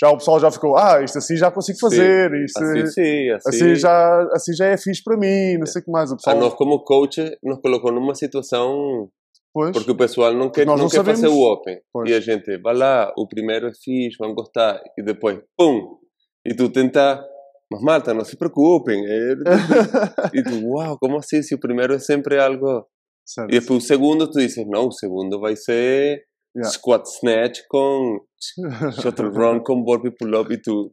já 0.00 0.10
o 0.10 0.18
pessoal 0.18 0.38
já 0.40 0.50
ficou, 0.50 0.76
ah, 0.76 1.02
isto 1.02 1.18
assim 1.18 1.36
já 1.36 1.50
consigo 1.50 1.78
fazer, 1.78 2.32
isto 2.44 2.62
Assim 2.62 2.86
sim, 2.86 3.30
assim. 3.30 3.48
assim, 3.48 3.74
já, 3.74 4.28
assim 4.32 4.54
já 4.54 4.66
é 4.66 4.76
fixe 4.76 5.02
para 5.02 5.16
mim, 5.16 5.58
não 5.58 5.66
sei 5.66 5.82
o 5.82 5.84
que 5.84 5.90
mais. 5.90 6.10
O 6.10 6.14
A 6.14 6.16
pessoal, 6.16 6.38
nós 6.38 6.54
como 6.54 6.78
coach 6.84 7.20
nos 7.42 7.60
colocou 7.60 7.92
numa 7.92 8.14
situação 8.14 9.10
depois, 9.56 9.72
porque 9.72 9.90
o 9.90 9.96
pessoal 9.96 10.34
não 10.34 10.50
quer, 10.50 10.66
não 10.66 10.76
não 10.76 10.88
quer 10.88 11.04
fazer 11.04 11.28
o 11.28 11.40
open 11.40 11.78
Pois. 11.92 12.10
e 12.10 12.14
a 12.14 12.20
gente 12.20 12.58
vai 12.58 12.74
lá, 12.74 13.12
o 13.16 13.26
primeiro 13.26 13.68
é 13.68 13.72
fixe, 13.72 14.16
vão 14.18 14.34
gostar 14.34 14.80
e 14.98 15.02
depois 15.02 15.40
pum 15.56 15.98
e 16.44 16.54
tu 16.54 16.68
tenta 16.70 17.24
mas 17.70 17.82
Marta, 17.82 18.14
não 18.14 18.24
se 18.24 18.36
preocupem 18.36 19.04
é... 19.04 19.34
e 20.38 20.42
tu, 20.42 20.68
uau, 20.68 20.96
como 20.98 21.16
assim 21.16 21.42
se 21.42 21.54
o 21.54 21.58
primeiro 21.58 21.94
é 21.94 21.98
sempre 21.98 22.38
algo 22.38 22.86
certo. 23.24 23.52
e 23.52 23.58
depois 23.58 23.82
o 23.82 23.86
segundo 23.86 24.30
tu 24.30 24.38
dizes, 24.38 24.64
não, 24.68 24.86
o 24.88 24.92
segundo 24.92 25.40
vai 25.40 25.56
ser 25.56 26.24
Yeah. 26.56 26.72
squat 26.72 27.04
snatch 27.06 27.60
com 27.68 28.18
shuttle 29.02 29.28
run 29.28 29.60
com 29.62 29.84
burpee 29.84 30.10
pull-up 30.10 30.50
e 30.50 30.56
tu 30.56 30.90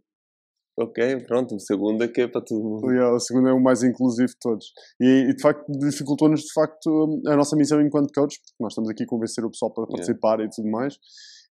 ok, 0.77 1.21
pronto, 1.25 1.55
o 1.55 1.59
segundo 1.59 2.03
é 2.03 2.07
que 2.07 2.21
é 2.21 2.27
para 2.27 2.41
todo 2.41 2.63
mundo 2.63 2.91
Yeah, 2.91 3.15
o 3.15 3.19
segundo 3.19 3.47
é 3.47 3.53
o 3.53 3.61
mais 3.61 3.83
inclusivo 3.83 4.29
de 4.29 4.39
todos. 4.39 4.73
E, 4.99 5.27
e, 5.29 5.35
de 5.35 5.41
facto, 5.41 5.65
dificultou-nos, 5.71 6.41
de 6.41 6.53
facto, 6.53 7.21
a 7.27 7.35
nossa 7.35 7.55
missão 7.55 7.81
enquanto 7.81 8.13
coach, 8.13 8.39
porque 8.39 8.55
nós 8.59 8.73
estamos 8.73 8.89
aqui 8.89 9.03
a 9.03 9.07
convencer 9.07 9.43
o 9.45 9.49
pessoal 9.49 9.71
para 9.71 9.83
Yeah. 9.83 9.97
participar 9.97 10.39
e 10.39 10.49
tudo 10.49 10.69
mais. 10.69 10.97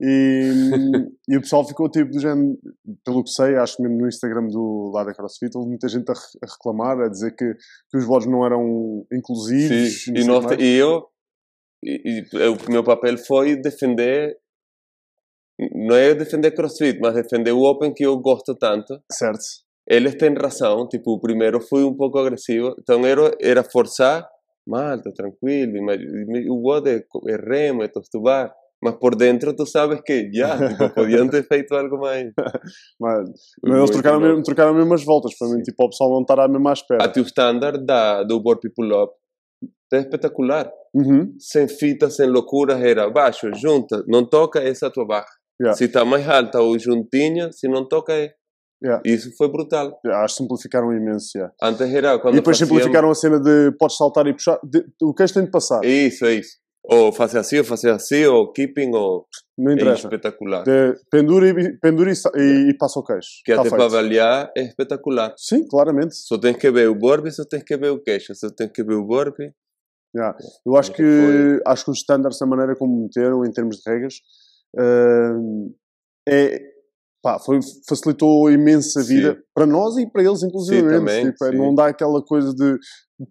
E, 0.00 0.50
e 1.28 1.36
o 1.36 1.40
pessoal 1.40 1.66
ficou 1.66 1.90
tipo 1.90 2.10
do 2.10 2.18
género, 2.18 2.58
pelo 3.04 3.22
que 3.22 3.30
sei, 3.30 3.56
acho 3.56 3.82
mesmo 3.82 3.98
no 3.98 4.08
Instagram 4.08 4.46
do 4.46 4.90
lá 4.94 5.04
da 5.04 5.14
CrossFit, 5.14 5.54
houve 5.54 5.68
muita 5.68 5.88
gente 5.88 6.10
a, 6.10 6.14
a 6.14 6.50
reclamar, 6.50 6.98
a 7.00 7.08
dizer 7.08 7.32
que, 7.32 7.54
que 7.90 7.98
os 7.98 8.04
votos 8.06 8.26
não 8.26 8.44
eram 8.44 9.06
inclusivos. 9.12 10.04
Sim, 10.04 10.12
e, 10.16 10.24
nós, 10.24 10.44
e 10.58 10.76
eu, 10.76 11.06
e, 11.84 12.24
e 12.32 12.48
o 12.48 12.70
meu 12.70 12.82
papel 12.82 13.18
foi 13.18 13.56
defender, 13.56 14.36
não 15.74 15.96
é 15.96 16.14
defender 16.14 16.52
CrossFit, 16.52 16.98
mas 17.00 17.14
defender 17.14 17.52
o 17.52 17.62
Open 17.62 17.92
que 17.92 18.04
eu 18.04 18.16
gosto 18.18 18.54
tanto. 18.54 19.00
Certo. 19.10 19.40
Eles 19.88 20.14
têm 20.14 20.32
razão, 20.34 20.86
tipo, 20.88 21.12
o 21.12 21.20
primeiro 21.20 21.60
foi 21.60 21.84
um 21.84 21.94
pouco 21.94 22.18
agressivo, 22.18 22.74
então 22.78 23.04
era, 23.04 23.34
era 23.40 23.64
forçar, 23.64 24.26
malta, 24.66 25.12
tranquilo, 25.12 25.72
o 26.48 26.68
WOD 26.68 26.88
é, 26.90 27.04
é 27.28 27.36
remo, 27.36 27.82
é 27.82 27.88
tostubar, 27.88 28.54
mas 28.82 28.94
por 28.94 29.16
dentro 29.16 29.54
tu 29.54 29.66
sabes 29.66 30.00
que 30.02 30.30
já, 30.32 30.56
tipo, 30.68 30.94
podiam 30.94 31.28
ter 31.28 31.46
feito 31.46 31.74
algo 31.74 31.98
mais. 31.98 32.32
Mas, 33.00 33.30
mas 33.62 33.78
eles 33.78 33.90
trocaram 33.90 34.20
mesmo, 34.20 34.42
trocaram 34.42 34.74
mesmo 34.74 34.94
as 34.94 35.04
voltas, 35.04 35.36
para 35.36 35.48
mim, 35.48 35.60
tipo, 35.62 35.84
o 35.84 35.90
pessoal 35.90 36.10
não 36.10 36.22
estar 36.22 36.38
à 36.38 36.46
mesma 36.46 36.70
à 36.70 36.72
espera. 36.72 37.04
Até 37.04 37.20
o 37.20 37.24
standard 37.24 37.84
da, 37.84 38.22
do 38.22 38.40
burpee 38.40 38.70
pull-up 38.70 39.12
é 39.92 39.98
espetacular. 39.98 40.70
Uhum. 40.92 41.36
sem 41.38 41.68
fitas, 41.68 42.16
sem 42.16 42.28
loucuras, 42.28 42.82
era 42.82 43.08
baixo, 43.08 43.48
junta, 43.54 44.04
não 44.08 44.24
toca, 44.24 44.60
essa 44.60 44.90
tua 44.90 45.06
barra. 45.06 45.39
Yeah. 45.60 45.76
Se 45.76 45.84
está 45.84 46.04
mais 46.04 46.26
alta 46.28 46.60
ou 46.60 46.78
juntinha, 46.78 47.52
se 47.52 47.68
não 47.68 47.86
toca, 47.86 48.12
é. 48.14 48.32
Yeah. 48.82 49.02
Isso 49.04 49.30
foi 49.36 49.48
brutal. 49.48 49.98
Acho 50.06 50.36
que 50.36 50.42
simplificaram 50.42 50.90
imenso, 50.92 51.36
yeah. 51.36 51.52
Antes 51.62 51.82
era 51.82 52.18
quando 52.18 52.34
E 52.34 52.36
depois 52.38 52.58
fazíamos- 52.58 52.82
simplificaram 52.82 53.10
a 53.10 53.14
cena 53.14 53.38
de 53.40 53.72
podes 53.78 53.96
saltar 53.96 54.26
e 54.26 54.32
puxar. 54.32 54.58
De, 54.64 54.84
o 55.02 55.12
queixo 55.12 55.34
tem 55.34 55.44
de 55.44 55.50
passar. 55.50 55.84
Isso, 55.84 56.24
é 56.24 56.34
isso. 56.34 56.58
Ou 56.82 57.12
fazer 57.12 57.38
assim, 57.40 57.58
ou 57.58 57.64
fazer 57.64 57.90
assim, 57.90 58.24
ou 58.24 58.50
keeping, 58.52 58.90
ou... 58.94 59.26
Não 59.58 59.72
É 59.72 59.74
interessa. 59.74 60.06
espetacular. 60.06 60.64
De, 60.64 60.94
pendura 61.10 61.48
e, 61.50 61.78
pendura 61.78 62.10
e, 62.10 62.14
e, 62.36 62.70
e 62.70 62.78
passa 62.78 62.98
o 62.98 63.04
queixo. 63.04 63.28
Que 63.44 63.54
Tá 63.54 63.60
até 63.60 63.68
para 63.68 63.80
feito. 63.80 63.94
avaliar 63.94 64.50
é 64.56 64.62
espetacular. 64.62 65.34
Sim, 65.36 65.66
claramente. 65.68 66.16
Só 66.16 66.38
tens 66.38 66.56
que 66.56 66.70
ver 66.70 66.88
o 66.88 66.94
burpee, 66.94 67.30
só 67.30 67.44
tens 67.44 67.62
que 67.64 67.76
ver 67.76 67.90
o 67.90 68.02
queixo. 68.02 68.34
Só 68.34 68.48
tens 68.48 68.70
que 68.72 68.82
ver 68.82 68.94
o 68.94 69.04
burpee. 69.04 69.52
Yeah. 70.16 70.34
Eu 70.66 70.74
acho 70.76 70.90
que, 70.92 71.02
Foi- 71.02 71.60
acho 71.66 71.84
que 71.84 71.90
os 71.90 71.98
standards, 71.98 72.38
da 72.38 72.46
maneira 72.46 72.74
como 72.74 73.02
meteram, 73.02 73.44
em 73.44 73.52
termos 73.52 73.76
de 73.76 73.82
regras, 73.90 74.14
hum, 74.76 75.74
é, 76.28 76.60
pá, 77.22 77.38
foi, 77.38 77.60
facilitou 77.88 78.50
imenso 78.50 78.98
a 78.98 79.02
vida 79.02 79.34
Sim. 79.34 79.40
para 79.54 79.66
nós 79.66 79.96
e 79.96 80.06
para 80.06 80.22
eles, 80.22 80.42
inclusive. 80.42 80.88
também, 80.88 81.30
tipo, 81.30 81.44
é, 81.44 81.50
sim. 81.50 81.56
não 81.56 81.74
dá 81.74 81.86
aquela 81.88 82.22
coisa 82.22 82.54
de 82.54 82.78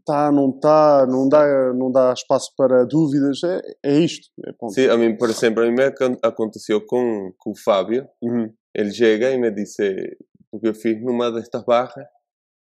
tá, 0.05 0.31
não 0.31 0.49
está, 0.49 1.05
não 1.07 1.27
dá, 1.27 1.73
não 1.73 1.91
dá 1.91 2.13
espaço 2.13 2.51
para 2.55 2.85
dúvidas. 2.85 3.43
É, 3.43 3.61
é 3.85 3.99
isto. 3.99 4.27
É. 4.45 4.69
Sim, 4.69 4.87
a 4.87 4.97
mim, 4.97 5.17
por 5.17 5.29
exemplo, 5.29 5.63
a 5.63 5.71
mim 5.71 5.75
aconteceu 6.23 6.85
com, 6.85 7.31
com 7.37 7.51
o 7.51 7.57
Fábio. 7.57 8.07
Uhum. 8.21 8.51
Ele 8.75 8.91
chega 8.91 9.31
e 9.31 9.37
me 9.37 9.51
disse, 9.51 10.17
porque 10.51 10.67
eu 10.67 10.75
fiz 10.75 11.01
numa 11.01 11.31
destas 11.31 11.63
barras, 11.65 12.05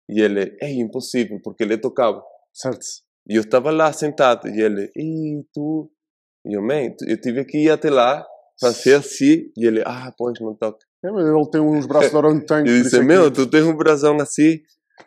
e 0.08 0.20
ele, 0.20 0.56
é 0.60 0.72
impossível, 0.72 1.40
porque 1.42 1.62
ele 1.62 1.78
tocava. 1.78 2.22
Certo. 2.52 2.84
E 3.28 3.36
eu 3.36 3.42
estava 3.42 3.70
lá 3.70 3.92
sentado, 3.92 4.48
e 4.48 4.60
ele, 4.60 4.90
e 4.96 5.44
tu? 5.52 5.90
E 6.46 6.56
eu, 6.56 6.62
man, 6.62 6.94
eu 7.06 7.20
tive 7.20 7.44
que 7.44 7.58
ir 7.58 7.70
até 7.70 7.90
lá, 7.90 8.26
fazer 8.60 8.94
assim, 8.94 9.50
e 9.56 9.66
ele, 9.66 9.82
ah, 9.86 10.12
pois, 10.16 10.38
não 10.40 10.54
toca. 10.54 10.84
É, 11.04 11.10
mas 11.10 11.26
ele 11.26 11.50
tem 11.50 11.60
uns 11.60 11.86
braços 11.86 12.10
de 12.10 12.16
orangotango. 12.16 12.68
Eu 12.68 12.74
disse, 12.82 12.96
é 12.96 13.00
que 13.00 13.04
meu, 13.04 13.30
tu 13.30 13.46
tens 13.46 13.64
um 13.64 13.76
brasão 13.76 14.16
assim? 14.20 14.60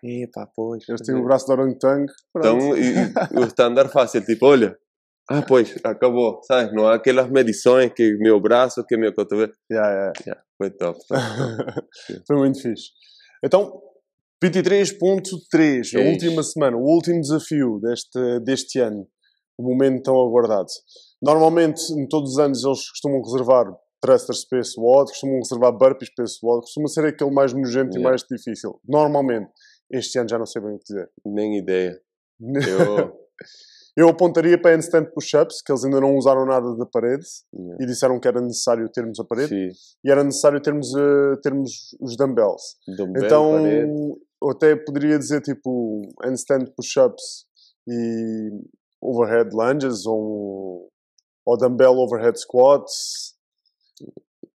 Epa, 0.03 0.49
pois. 0.55 0.83
Eles 0.89 1.01
têm 1.01 1.15
um 1.15 1.23
braço 1.23 1.45
de 1.45 1.51
orangotango. 1.51 2.11
Então, 2.35 2.77
e, 2.77 2.93
e 3.31 3.39
o 3.39 3.45
estándar 3.45 3.89
fácil, 3.89 4.25
tipo, 4.25 4.47
olha, 4.47 4.75
ah, 5.29 5.41
pois, 5.41 5.75
acabou, 5.83 6.41
sabes? 6.43 6.73
Não 6.73 6.87
há 6.87 6.95
aquelas 6.95 7.29
medições 7.29 7.93
que 7.93 8.17
meu 8.17 8.41
braço, 8.41 8.83
que 8.85 8.97
meu 8.97 9.13
cotovelo. 9.13 9.53
Yeah, 9.71 9.89
yeah. 9.91 10.13
Yeah, 10.25 10.43
foi 10.57 10.69
top, 10.71 10.99
top. 11.07 11.21
Foi 12.27 12.37
muito 12.37 12.61
fixe. 12.61 12.89
Então, 13.43 13.81
23.3, 14.43 15.95
a 15.95 16.01
É 16.01 16.09
última 16.11 16.43
semana, 16.43 16.75
o 16.75 16.81
último 16.81 17.21
desafio 17.21 17.79
deste, 17.81 18.39
deste 18.41 18.79
ano, 18.79 19.07
o 19.57 19.63
momento 19.63 20.03
tão 20.03 20.15
aguardado. 20.19 20.67
Normalmente, 21.23 21.81
em 21.93 22.07
todos 22.07 22.33
os 22.33 22.39
anos, 22.39 22.63
eles 22.63 22.89
costumam 22.89 23.21
reservar 23.21 23.65
thrusters 24.01 24.45
para 24.45 24.59
esse 24.59 24.77
WOD, 24.79 25.09
costumam 25.11 25.37
reservar 25.39 25.71
burpees 25.71 26.13
para 26.13 26.25
esse 26.25 26.37
WOD, 26.43 26.61
costuma 26.61 26.87
ser 26.89 27.05
aquele 27.05 27.31
mais 27.31 27.53
nojento 27.53 27.91
e 27.95 27.99
Yeah. 27.99 28.09
mais 28.09 28.23
difícil. 28.29 28.79
Normalmente. 28.87 29.49
Este 29.91 30.17
ano 30.19 30.27
já 30.29 30.37
não 30.39 30.45
sei 30.45 30.61
bem 30.61 30.73
o 30.75 30.79
que 30.79 30.85
dizer. 30.85 31.09
Nem 31.25 31.57
ideia. 31.57 31.99
Eu. 32.67 33.23
Eu 33.95 34.09
apontaria 34.09 34.59
para 34.59 34.71
handstand 34.75 35.05
push-ups, 35.13 35.61
que 35.61 35.71
eles 35.71 35.83
ainda 35.85 36.01
não 36.01 36.15
usaram 36.17 36.45
nada 36.47 36.75
da 36.75 36.85
parede 36.85 37.23
Yeah. 37.53 37.77
e 37.79 37.85
disseram 37.85 38.19
que 38.19 38.27
era 38.27 38.41
necessário 38.41 38.89
termos 38.89 39.19
a 39.19 39.23
parede 39.23 39.49
Sim. 39.49 39.69
e 40.03 40.09
era 40.11 40.23
necessário 40.23 40.59
termos, 40.59 40.93
eh, 40.95 41.35
termos 41.43 41.95
os 42.01 42.17
dumbbells. 42.17 42.75
Dumbbell, 42.97 43.23
então, 43.25 43.51
parede. 43.51 43.91
eu 44.41 44.49
até 44.49 44.75
poderia 44.75 45.19
dizer 45.19 45.41
tipo 45.41 46.01
handstand 46.23 46.71
push-ups 46.75 47.45
e 47.87 48.49
overhead 48.99 49.51
lunges 49.53 50.07
ou, 50.07 50.89
ou 51.45 51.57
dumbbell 51.57 51.97
overhead 51.97 52.39
squats. 52.39 53.33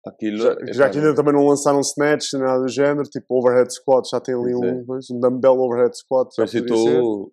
Aquilo. 0.07 0.39
Já, 0.39 0.53
é 0.69 0.73
já 0.73 0.91
que 0.91 0.99
ainda 0.99 1.15
também 1.15 1.33
não 1.33 1.47
lançaram 1.47 1.81
snatch 1.81 2.35
nem 2.35 2.43
nada 2.43 2.61
do 2.61 2.69
género, 2.69 3.05
tipo 3.05 3.27
overhead 3.39 3.73
squat 3.73 4.07
já 4.11 4.21
tem 4.21 4.35
ali 4.35 4.53
Pois 4.87 5.09
é. 5.11 5.15
um, 5.15 5.17
um 5.17 5.21
dumbbell 5.21 5.59
overhead 5.59 5.97
squat. 5.97 6.29
Mas 6.39 6.51
se 6.51 6.59
ser. 6.59 6.67
tu. 6.67 7.33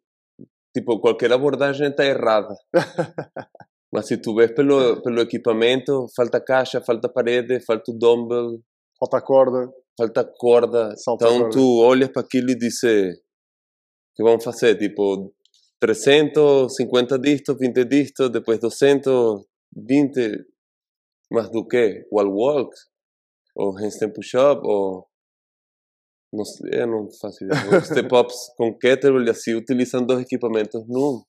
Tipo, 0.74 1.00
qualquer 1.02 1.34
abordagem 1.34 1.90
está 1.90 2.06
errada. 2.06 2.56
Mas 3.94 4.08
se 4.08 4.16
tu 4.16 4.34
vês 4.34 4.54
pelo, 4.54 5.02
pelo 5.02 5.20
equipamento, 5.20 6.06
falta 6.16 6.40
caixa, 6.40 6.80
falta 6.80 7.10
parede, 7.10 7.60
falta 7.66 7.92
o 7.92 7.98
dumbbell, 7.98 8.58
Falta 8.98 9.18
a 9.18 9.22
corda. 9.22 9.70
falta 9.98 10.24
corda. 10.38 10.96
Salta 10.96 11.26
então 11.26 11.40
corda. 11.40 11.54
tu 11.58 11.80
olhas 11.82 12.10
para 12.10 12.22
aquilo 12.22 12.52
e 12.52 12.56
dizes: 12.56 13.20
que 14.16 14.24
vamos 14.24 14.44
fazer? 14.46 14.78
Tipo, 14.78 15.34
350 15.82 17.18
disto, 17.20 17.58
20 17.58 17.84
disto, 17.86 18.30
depois 18.30 18.60
220. 18.60 20.46
Mas 21.32 21.50
do 21.50 21.68
quê? 21.68 22.08
Wall 22.12 22.30
walk? 22.32 22.72
Ou 23.56 23.74
handstand 23.76 24.14
push-up? 24.14 24.62
Ou. 24.64 25.08
Não 26.34 26.46
sei, 26.46 26.70
eu 26.82 26.88
não 26.88 27.10
faço 27.20 27.44
ideia. 27.44 27.76
Ou 27.76 27.82
Step-ups 27.82 28.54
com 28.56 28.78
kettlebell 28.78 29.26
e 29.26 29.30
assim, 29.32 29.54
utilizando 29.56 30.08
dois 30.08 30.22
equipamentos 30.22 30.88
num. 30.88 31.24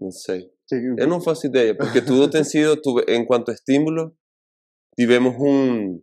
Não 0.00 0.10
sei. 0.10 0.50
Que- 0.68 0.94
Eu 0.98 1.06
não 1.06 1.20
faço 1.22 1.46
ideia, 1.46 1.74
porque 1.76 2.02
tudo 2.02 2.28
tem 2.28 2.42
sido, 2.44 2.76
tu, 2.82 3.00
enquanto 3.08 3.50
estímulo, 3.52 4.14
tivemos 4.98 5.34
um 5.38 6.00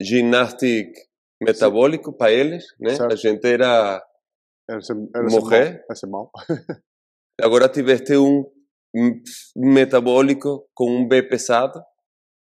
ginástic 0.00 0.88
metabólico 1.40 2.12
para 2.16 2.32
eles, 2.32 2.64
né? 2.80 2.96
Certo. 2.96 3.12
A 3.12 3.16
gente 3.16 3.46
era, 3.46 4.02
Era 4.68 4.80
ser, 4.80 4.96
era 5.14 5.28
Morrer? 5.30 5.70
Mau. 5.72 5.84
Vai 5.88 5.96
ser 5.96 6.06
mal. 6.06 6.30
agora 7.40 7.68
tiveste 7.68 8.16
um 8.16 8.44
um 8.94 9.22
metabólico 9.56 10.68
com 10.74 10.90
um 10.90 11.08
B 11.08 11.22
pesado, 11.22 11.80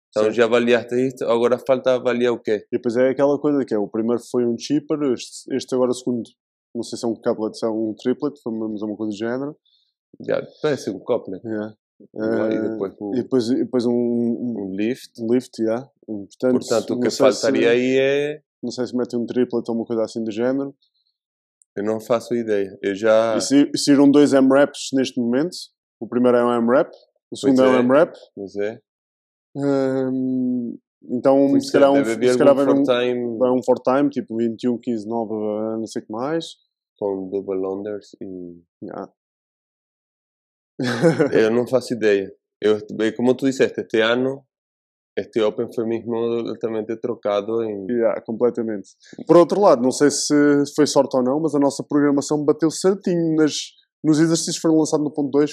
então 0.10 0.26
Sim. 0.26 0.32
já 0.32 0.46
avaliaste 0.46 0.96
isto, 0.96 1.24
agora 1.26 1.60
falta 1.60 1.94
avaliar 1.94 2.34
o 2.34 2.40
quê? 2.40 2.66
E 2.72 2.78
depois 2.78 2.98
é 2.98 3.10
aquela 3.10 3.38
coisa 3.40 3.64
que 3.64 3.72
é, 3.72 3.78
o 3.78 3.88
primeiro 3.88 4.20
foi 4.32 4.48
um 4.48 4.58
cheaper, 4.58 5.00
este, 5.14 5.54
este 5.56 5.76
agora 5.76 5.92
o 5.92 5.94
segundo, 5.94 6.24
não 6.74 6.82
sei 6.82 6.98
se 6.98 7.06
é 7.06 7.08
um 7.08 7.14
couplet, 7.14 7.56
se 7.56 7.64
é 7.66 7.70
um 7.70 7.94
triplet, 8.02 8.34
foi 8.42 8.52
mas 8.52 8.82
é 8.82 8.86
uma 8.86 8.98
coisa 8.98 9.12
do 9.12 9.16
género. 9.16 9.56
Já 10.28 10.42
parece 10.64 10.90
um 10.90 10.98
couplet, 11.00 11.40
Yeah. 11.46 11.76
Igual, 12.16 12.52
e 12.52 12.56
Eh, 12.56 12.70
depois 12.70 12.94
o- 13.00 13.14
e 13.14 13.22
depois, 13.22 13.50
e 13.50 13.56
depois 13.64 13.86
um, 13.86 13.92
um, 13.92 14.56
um 14.72 14.76
lift, 14.76 15.22
um 15.22 15.32
lift, 15.32 15.62
yeah. 15.62 15.88
Portanto, 16.08 16.60
portanto 16.60 16.94
o 16.96 17.00
que 17.00 17.12
faltaria 17.12 17.62
se, 17.62 17.68
aí 17.68 17.98
é, 18.00 18.42
Não 18.64 18.72
sei 18.72 18.88
se 18.88 18.96
mete 18.96 19.16
um 19.16 19.26
triplet 19.26 19.70
ou 19.70 19.76
uma 19.76 19.86
coisa 19.86 20.02
assim 20.04 20.24
do 20.24 20.32
género. 20.32 20.74
Eu 21.76 21.84
não 21.84 22.00
faço 22.00 22.36
ideia, 22.36 22.78
eu 22.82 22.96
já, 22.96 23.36
E 23.38 23.42
se, 23.42 23.72
saíram 23.76 24.10
dois 24.10 24.34
M-Raps 24.34 24.90
neste 24.94 25.20
momento. 25.20 25.56
O 26.00 26.08
primeiro 26.08 26.38
é 26.38 26.46
um 26.46 26.54
M-Rap, 26.64 26.92
o 27.32 27.36
segundo 27.36 27.64
é 27.64 27.70
um 27.70 27.76
é. 27.76 27.80
M-Rap. 27.80 28.14
mas 28.36 28.56
é, 28.56 28.80
Hum, 29.56 30.78
então, 31.04 31.48
Pois 31.50 31.66
se 31.66 31.72
calhar, 31.72 31.90
é, 31.90 32.02
um, 32.02 32.06
se 32.06 32.38
calhar 32.38 32.56
vai, 32.56 32.66
um, 32.66 32.76
for-time 32.76 33.38
vai 33.38 33.52
um 33.52 33.64
for 33.64 33.80
time, 33.80 34.10
tipo 34.10 34.38
21, 34.38 34.78
15, 34.78 35.08
9, 35.08 35.34
não 35.80 35.88
sei 35.88 36.02
o 36.02 36.06
que 36.06 36.12
mais. 36.12 36.46
com 36.98 37.30
double 37.30 37.66
unders 37.66 38.16
e 38.22 38.62
Yeah. 38.84 39.12
Eu 41.34 41.52
não 41.52 41.68
faço 41.68 41.94
ideia. 41.94 42.34
Eu, 42.62 42.78
eh, 42.78 43.12
como 43.12 43.36
tu 43.36 43.46
disseste, 43.46 43.82
este 43.82 44.02
ano, 44.02 44.46
este 45.20 45.42
Open 45.42 45.68
foi 45.74 45.86
mesmo 45.86 46.16
altamente 46.16 46.96
trocado 46.98 47.64
em. 47.64 47.86
Yeah, 47.90 48.22
completamente. 48.22 48.90
Por 49.28 49.38
outro 49.38 49.60
lado, 49.62 49.82
não 49.82 49.92
sei 49.92 50.10
se 50.12 50.34
foi 50.76 50.86
sorte 50.88 51.16
ou 51.18 51.24
não, 51.24 51.40
mas 51.40 51.54
a 51.56 51.60
nossa 51.60 51.84
programação 51.84 52.44
bateu 52.44 52.70
certinho 52.72 53.36
nas, 53.36 53.54
nos 54.04 54.20
exercícios 54.20 54.56
que 54.58 54.62
foram 54.62 54.78
lançados 54.78 55.04
no 55.04 55.12
ponto 55.14 55.30
2. 55.32 55.52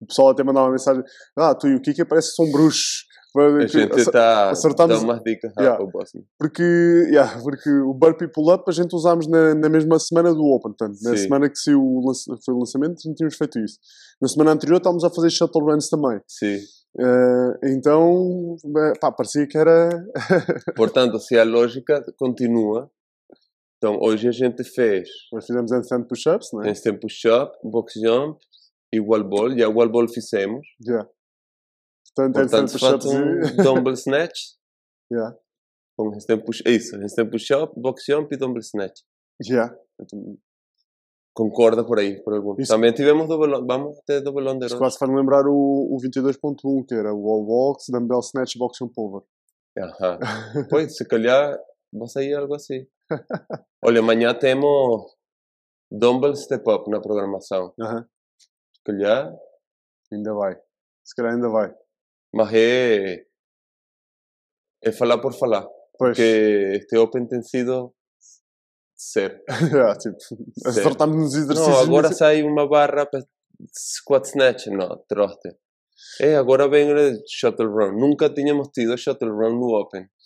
O 0.00 0.06
pessoal 0.06 0.30
até 0.30 0.42
mandava 0.44 0.66
uma 0.66 0.72
mensagem: 0.72 1.02
Ah, 1.36 1.54
tu 1.54 1.68
e 1.68 1.74
o 1.74 1.80
Kika 1.80 2.04
parece 2.06 2.30
que 2.30 2.36
são 2.36 2.50
bruxos. 2.50 3.10
A 3.34 3.66
gente 3.66 3.98
está 3.98 4.50
acertamos- 4.50 4.98
dá 5.00 5.04
umas 5.06 5.22
dicas 5.22 5.50
Yeah. 5.56 5.78
rápido, 5.78 5.90
próximo. 5.90 6.24
Porque, 6.38 6.62
yeah, 7.08 7.40
porque 7.42 7.70
o 7.70 7.94
Burpee 7.94 8.28
Pull-Up 8.30 8.64
a 8.68 8.72
gente 8.72 8.94
usámos 8.94 9.26
na, 9.26 9.54
na 9.54 9.70
mesma 9.70 9.98
semana 9.98 10.34
do 10.34 10.42
Open. 10.44 10.74
Portanto, 10.76 10.98
na 11.02 11.12
Sim. 11.12 11.22
semana 11.22 11.48
que 11.48 11.56
saiu 11.56 11.80
o 11.82 12.12
foi 12.44 12.54
o 12.54 12.58
lançamento, 12.58 13.00
gente 13.00 13.16
tínhamos 13.16 13.36
feito 13.36 13.58
isso. 13.58 13.78
Na 14.20 14.28
semana 14.28 14.50
anterior 14.52 14.76
estávamos 14.76 15.02
a 15.02 15.08
fazer 15.08 15.30
shuttle 15.30 15.64
runs 15.64 15.88
também. 15.88 16.20
Sim. 16.28 16.58
Eh, 16.98 17.70
então, 17.74 18.56
eh, 18.64 18.92
pá, 19.00 19.10
parecia 19.10 19.46
que 19.46 19.56
era. 19.56 19.88
Portanto, 20.76 21.18
se 21.18 21.38
a 21.38 21.44
lógica 21.44 22.04
continua, 22.18 22.90
então 23.78 23.98
hoje 24.00 24.28
a 24.28 24.32
gente 24.32 24.62
fez 24.62 25.08
Nós 25.32 25.46
fizemos 25.46 25.72
handstand 25.72 26.06
push-ups, 26.06 26.52
não 26.52 26.62
é? 26.62 26.68
handstand 26.68 26.98
push-up, 27.00 27.56
box 27.64 27.94
jump 27.94 28.38
e 28.92 29.00
wall 29.00 29.24
ball. 29.24 29.56
Já 29.56 29.68
o 29.68 29.74
wall 29.74 29.88
ball 29.90 30.06
fizemos. 30.08 30.66
Yeah. 30.86 31.08
Portanto, 32.14 32.34
Portanto, 32.34 32.72
push-ups. 32.72 33.06
um 33.06 33.40
e- 33.40 33.56
dumbbell 33.64 33.94
snatch. 33.94 34.38
Yeah. 35.10 35.34
Com 35.96 36.10
handstand 36.10 36.44
push 36.44 36.62
Isso, 36.66 36.96
handstand 36.96 37.30
push-up, 37.30 37.72
box 37.80 38.04
jump 38.06 38.34
e 38.34 38.36
dumbbell 38.38 38.60
snatch. 38.62 39.00
Yeah. 39.42 39.74
Então, 40.00 40.36
Concorda 41.34 41.84
por 41.84 41.98
aí, 41.98 42.22
por 42.22 42.34
algum. 42.34 42.54
Isso. 42.58 42.72
Também 42.72 42.92
tivemos 42.92 43.26
double, 43.26 43.64
vamos 43.66 43.98
ter 44.06 44.20
double 44.20 44.48
under 44.48 44.66
hoje. 44.66 44.76
quase 44.76 44.98
faz 44.98 45.10
lembrar 45.10 45.46
o, 45.46 45.52
o 45.54 45.96
22.1, 46.02 46.86
que 46.86 46.94
era 46.94 47.12
o 47.12 47.20
wall 47.22 47.46
walks, 47.46 47.86
dumbbell 47.88 48.20
snatch, 48.20 48.56
box 48.58 48.76
jump 48.78 48.92
over. 48.98 49.22
Ajá. 49.78 50.18
Pois, 50.68 50.94
se 50.96 51.06
calhar 51.06 51.58
vai 51.92 52.08
sair 52.08 52.34
algo 52.34 52.54
assim. 52.54 52.86
Olha, 53.82 54.00
amanhã 54.00 54.34
temos 54.34 55.16
Dumbbell 55.90 56.34
Step 56.36 56.68
Up 56.70 56.90
na 56.90 57.00
programação. 57.00 57.72
Aham. 57.80 58.06
Se 58.38 58.82
calhar, 58.84 59.32
Ainda 60.12 60.34
vai. 60.34 60.54
Se 61.04 61.14
calhar 61.16 61.32
ainda 61.32 61.48
vai. 61.48 61.74
mas 62.34 62.52
é, 62.52 63.24
é 64.84 64.92
falar 64.92 65.18
por 65.18 65.32
falar. 65.32 65.66
Pois. 65.98 66.16
Porque 66.16 66.72
este 66.74 66.96
Open 66.98 67.26
tem 67.26 67.42
sido 67.42 67.94
zero. 69.12 69.38
yeah, 69.72 69.94
tipo, 69.98 70.16
acertámos 70.66 71.16
nos 71.16 71.34
exercícios. 71.34 71.68
Não, 71.68 71.80
agora 71.80 72.12
sai 72.12 72.42
uma 72.42 72.68
barra 72.68 73.06
para 73.06 73.24
squat 73.74 74.26
snatch. 74.26 74.66
Não, 74.66 75.02
troste. 75.08 75.56
É, 76.20 76.36
agora 76.36 76.68
vem 76.68 76.92
o 76.92 77.22
shuttle 77.28 77.68
run. 77.68 77.92
Nunca 77.98 78.28
tínhamos 78.28 78.68
tido 78.68 78.96
shuttle 78.96 79.30
run 79.30 79.58
no 79.58 79.78
Open. 79.78 80.06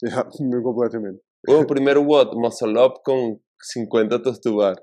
Yeah, 0.00 0.30
completamente. 0.62 1.20
O 1.48 1.66
primeiro 1.66 2.04
WOD, 2.04 2.36
muscle 2.36 2.78
up 2.78 3.00
com 3.04 3.40
50 3.60 4.22
tostubar. 4.22 4.76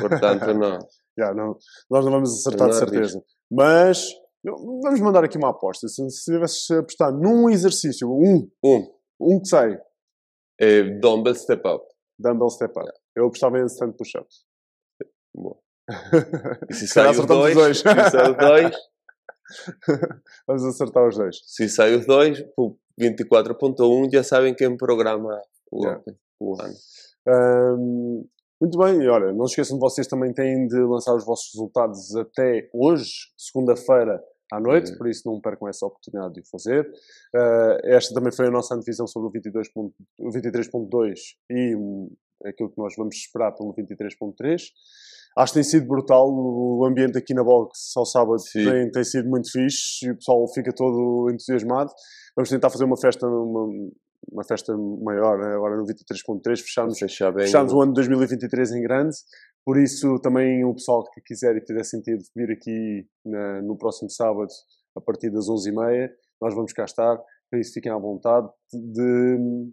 Portanto, 0.00 0.54
não. 0.54 0.78
Yeah, 1.18 1.34
não, 1.34 1.58
nós 1.90 2.04
não 2.06 2.12
vamos 2.12 2.32
acertar 2.32 2.68
Eu 2.68 2.72
de 2.72 2.80
não 2.80 2.88
certeza. 2.88 3.24
Mas 3.50 4.08
vamos 4.42 5.00
mandar 5.00 5.24
aqui 5.24 5.36
uma 5.36 5.50
aposta. 5.50 5.88
Se, 5.88 6.08
se 6.08 6.32
tivesses 6.32 6.70
a 6.70 6.78
apostar 6.78 7.12
num 7.12 7.50
exercício, 7.50 8.08
um, 8.10 8.48
Um, 8.64 8.90
um 9.20 9.40
que 9.40 9.48
sai, 9.48 9.78
é 10.58 10.82
dumbbell 10.84 11.34
step 11.34 11.66
up. 11.68 11.84
Dumbbell 12.20 12.50
step 12.50 12.78
up. 12.78 12.90
Eu 13.16 13.26
apostava 13.26 13.58
em 13.58 13.62
handstand 13.62 13.92
push-ups. 13.92 14.44
Bom. 15.34 15.58
E 16.70 16.74
se 16.74 16.86
Se 16.86 16.92
sai 16.94 17.04
calhar 17.06 17.20
os 17.20 17.26
dois, 17.26 17.54
dois. 17.54 17.78
se 17.78 17.82
sai 17.82 18.30
os 18.30 18.36
dois, 18.36 18.76
Vamos 20.46 20.64
acertar 20.64 21.08
os 21.08 21.16
dois. 21.16 21.36
se 21.44 21.68
sai 21.68 21.94
os 21.96 22.06
dois, 22.06 22.44
o 22.56 22.76
24.1 23.00 24.12
já 24.12 24.22
sabem 24.22 24.54
quem 24.54 24.76
programa 24.76 25.40
o 25.72 25.84
Yeah. 25.84 26.02
O 26.40 26.54
ano. 26.62 26.74
Ahm, 27.28 28.24
muito 28.60 28.78
bem, 28.78 29.02
e 29.02 29.08
olha, 29.08 29.32
não 29.32 29.44
esqueçam 29.46 29.76
de 29.76 29.80
vocês 29.80 30.06
também 30.06 30.32
têm 30.32 30.66
de 30.66 30.78
lançar 30.82 31.14
os 31.14 31.24
vossos 31.24 31.50
resultados 31.54 32.14
até 32.16 32.68
hoje, 32.72 33.10
segunda-feira 33.36 34.22
à 34.52 34.60
noite, 34.60 34.90
Uhum. 34.92 34.98
por 34.98 35.08
isso 35.08 35.22
não 35.30 35.40
percam 35.40 35.68
essa 35.68 35.86
oportunidade 35.86 36.34
de 36.34 36.40
o 36.40 36.44
fazer. 36.50 36.90
Ah, 37.34 37.78
esta 37.84 38.14
também 38.14 38.32
foi 38.32 38.46
a 38.46 38.50
nossa 38.50 38.74
antevisão 38.74 39.06
sobre 39.06 39.28
o 39.28 39.30
22 39.32 39.68
ponto- 39.72 39.94
o 40.18 40.30
23.2 40.30 41.18
e 41.50 41.74
hum, 41.76 42.10
aquilo 42.44 42.70
que 42.70 42.78
nós 42.78 42.94
vamos 42.96 43.16
esperar 43.16 43.52
pelo 43.52 43.72
23.3. 43.74 44.62
Acho 45.38 45.52
que 45.52 45.58
tem 45.58 45.62
sido 45.64 45.86
brutal, 45.86 46.28
o 46.28 46.84
ambiente 46.84 47.16
aqui 47.16 47.32
na 47.32 47.44
box 47.44 47.92
ao 47.96 48.04
sábado 48.04 48.42
tem, 48.52 48.90
tem 48.90 49.04
sido 49.04 49.28
muito 49.28 49.48
fixe 49.50 50.06
e 50.06 50.10
o 50.10 50.16
pessoal 50.16 50.44
fica 50.52 50.72
todo 50.74 51.30
entusiasmado. 51.30 51.92
Vamos 52.34 52.48
tentar 52.50 52.68
fazer 52.68 52.84
uma 52.84 52.96
festa, 53.00 53.28
uma, 53.28 53.68
uma 54.32 54.44
festa 54.44 54.76
maior, 54.76 55.38
né? 55.38 55.54
agora 55.54 55.76
no 55.76 55.84
23.3, 55.84 56.58
fecharmos 56.60 56.98
Vamos 56.98 56.98
fechar 56.98 57.30
bem. 57.32 57.44
Fechámos 57.46 57.72
o 57.72 57.80
ano 57.80 57.92
de 57.92 57.96
2023 57.96 58.72
em 58.72 58.82
grande, 58.82 59.16
por 59.64 59.78
isso 59.78 60.18
também 60.20 60.64
o 60.64 60.74
pessoal 60.74 61.04
que 61.12 61.20
quiser 61.20 61.56
e 61.56 61.60
tiver 61.60 61.84
sentido 61.84 62.22
vir 62.34 62.50
aqui 62.50 63.06
na- 63.24 63.62
no 63.62 63.76
próximo 63.76 64.10
sábado, 64.10 64.50
a 64.96 65.00
partir 65.00 65.30
das 65.30 65.48
11h30, 65.48 66.10
nós 66.40 66.54
vamos 66.54 66.72
cá 66.72 66.84
estar, 66.84 67.16
para 67.50 67.60
isso 67.60 67.72
fiquem 67.74 67.92
à 67.92 67.98
vontade 67.98 68.48
de, 68.72 69.70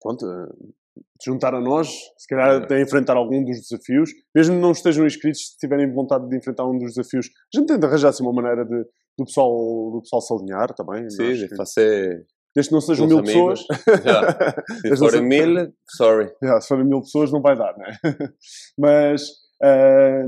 pronto, 0.00 0.24
de 0.26 1.24
juntar 1.24 1.54
a 1.54 1.60
nós, 1.60 1.88
se 2.18 2.26
calhar 2.28 2.66
É. 2.70 2.74
a 2.74 2.80
enfrentar 2.80 3.16
algum 3.16 3.42
dos 3.44 3.60
desafios, 3.60 4.10
mesmo 4.34 4.54
que 4.56 4.60
não 4.60 4.72
estejam 4.72 5.06
inscritos, 5.06 5.52
se 5.52 5.56
tiverem 5.58 5.90
vontade 5.92 6.28
de 6.28 6.36
enfrentar 6.36 6.66
um 6.66 6.78
dos 6.78 6.94
desafios, 6.94 7.28
a 7.54 7.58
gente 7.58 7.68
tenta 7.68 7.86
arranjar 7.86 8.10
assim 8.10 8.22
uma 8.22 8.32
maneira 8.32 8.64
de, 8.64 8.84
do, 9.18 9.24
pessoal, 9.24 9.50
do 9.92 10.00
pessoal 10.02 10.20
se 10.22 10.34
alinhar 10.34 10.74
também. 10.74 11.08
Sim, 11.10 11.48
que- 11.48 11.56
fazer 11.56 12.26
desde 12.54 12.68
que 12.68 12.74
não 12.74 12.80
sejam 12.80 13.06
mil 13.06 13.20
os 13.20 13.28
amigos. 13.28 13.66
pessoas, 13.66 14.02
Já. 14.04 14.94
Se 14.96 14.96
forem 14.96 15.22
mil, 15.22 15.72
sorry. 15.88 16.30
Yeah, 16.42 16.60
se 16.60 16.68
forem 16.68 16.86
mil 16.86 17.00
pessoas 17.00 17.32
não 17.32 17.40
vai 17.40 17.56
dar, 17.56 17.76
né? 17.76 17.96
Mas 18.78 19.22
ah, 19.62 20.24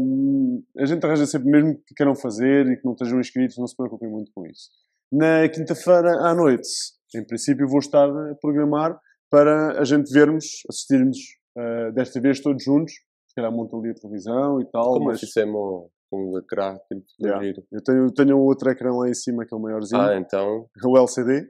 a 0.78 0.86
gente 0.86 1.04
arranja 1.04 1.26
sempre, 1.26 1.50
mesmo 1.50 1.74
que 1.86 1.94
queiram 1.94 2.14
fazer 2.14 2.66
e 2.66 2.76
que 2.76 2.84
não 2.84 2.92
estejam 2.92 3.20
inscritos, 3.20 3.58
não 3.58 3.66
se 3.66 3.76
preocupem 3.76 4.08
muito 4.08 4.30
com 4.34 4.46
isso. 4.46 4.70
Na 5.12 5.48
quinta-feira 5.48 6.12
à 6.20 6.34
noite, 6.34 6.68
em 7.14 7.24
princípio, 7.24 7.68
vou 7.68 7.78
estar 7.78 8.08
a 8.08 8.34
programar 8.40 8.98
para 9.30 9.80
a 9.80 9.84
gente 9.84 10.12
vermos, 10.12 10.44
assistirmos 10.68 11.18
ah, 11.58 11.90
desta 11.92 12.20
vez 12.20 12.40
todos 12.40 12.62
juntos. 12.64 12.92
Se 13.28 13.34
calhar 13.34 13.52
monto 13.52 13.76
ali 13.76 13.90
a 13.90 13.94
televisão 13.94 14.60
e 14.60 14.64
tal. 14.70 14.94
Como 14.94 15.06
mas 15.06 15.18
fizemos 15.18 15.90
com 16.14 16.30
o 16.30 16.38
ecrã, 16.38 16.76
tipo, 16.88 17.02
Yeah. 17.20 17.44
giro. 17.44 17.62
eu 17.72 17.82
tenho, 17.82 18.10
tenho 18.12 18.38
outro 18.38 18.70
ecrã 18.70 18.92
lá 18.94 19.08
em 19.08 19.14
cima, 19.14 19.44
que 19.44 19.52
é 19.52 19.56
o 19.56 19.60
maiorzinho, 19.60 20.00
Ah, 20.00 20.16
então, 20.16 20.66
o 20.84 20.96
LCD. 20.98 21.48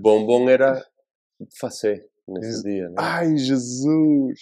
bom 0.00 0.24
bom 0.26 0.48
era 0.48 0.82
fazer 1.60 2.06
nesse 2.26 2.62
dia, 2.62 2.88
né? 2.88 2.94
Ai, 2.98 3.36
Jesus! 3.36 4.40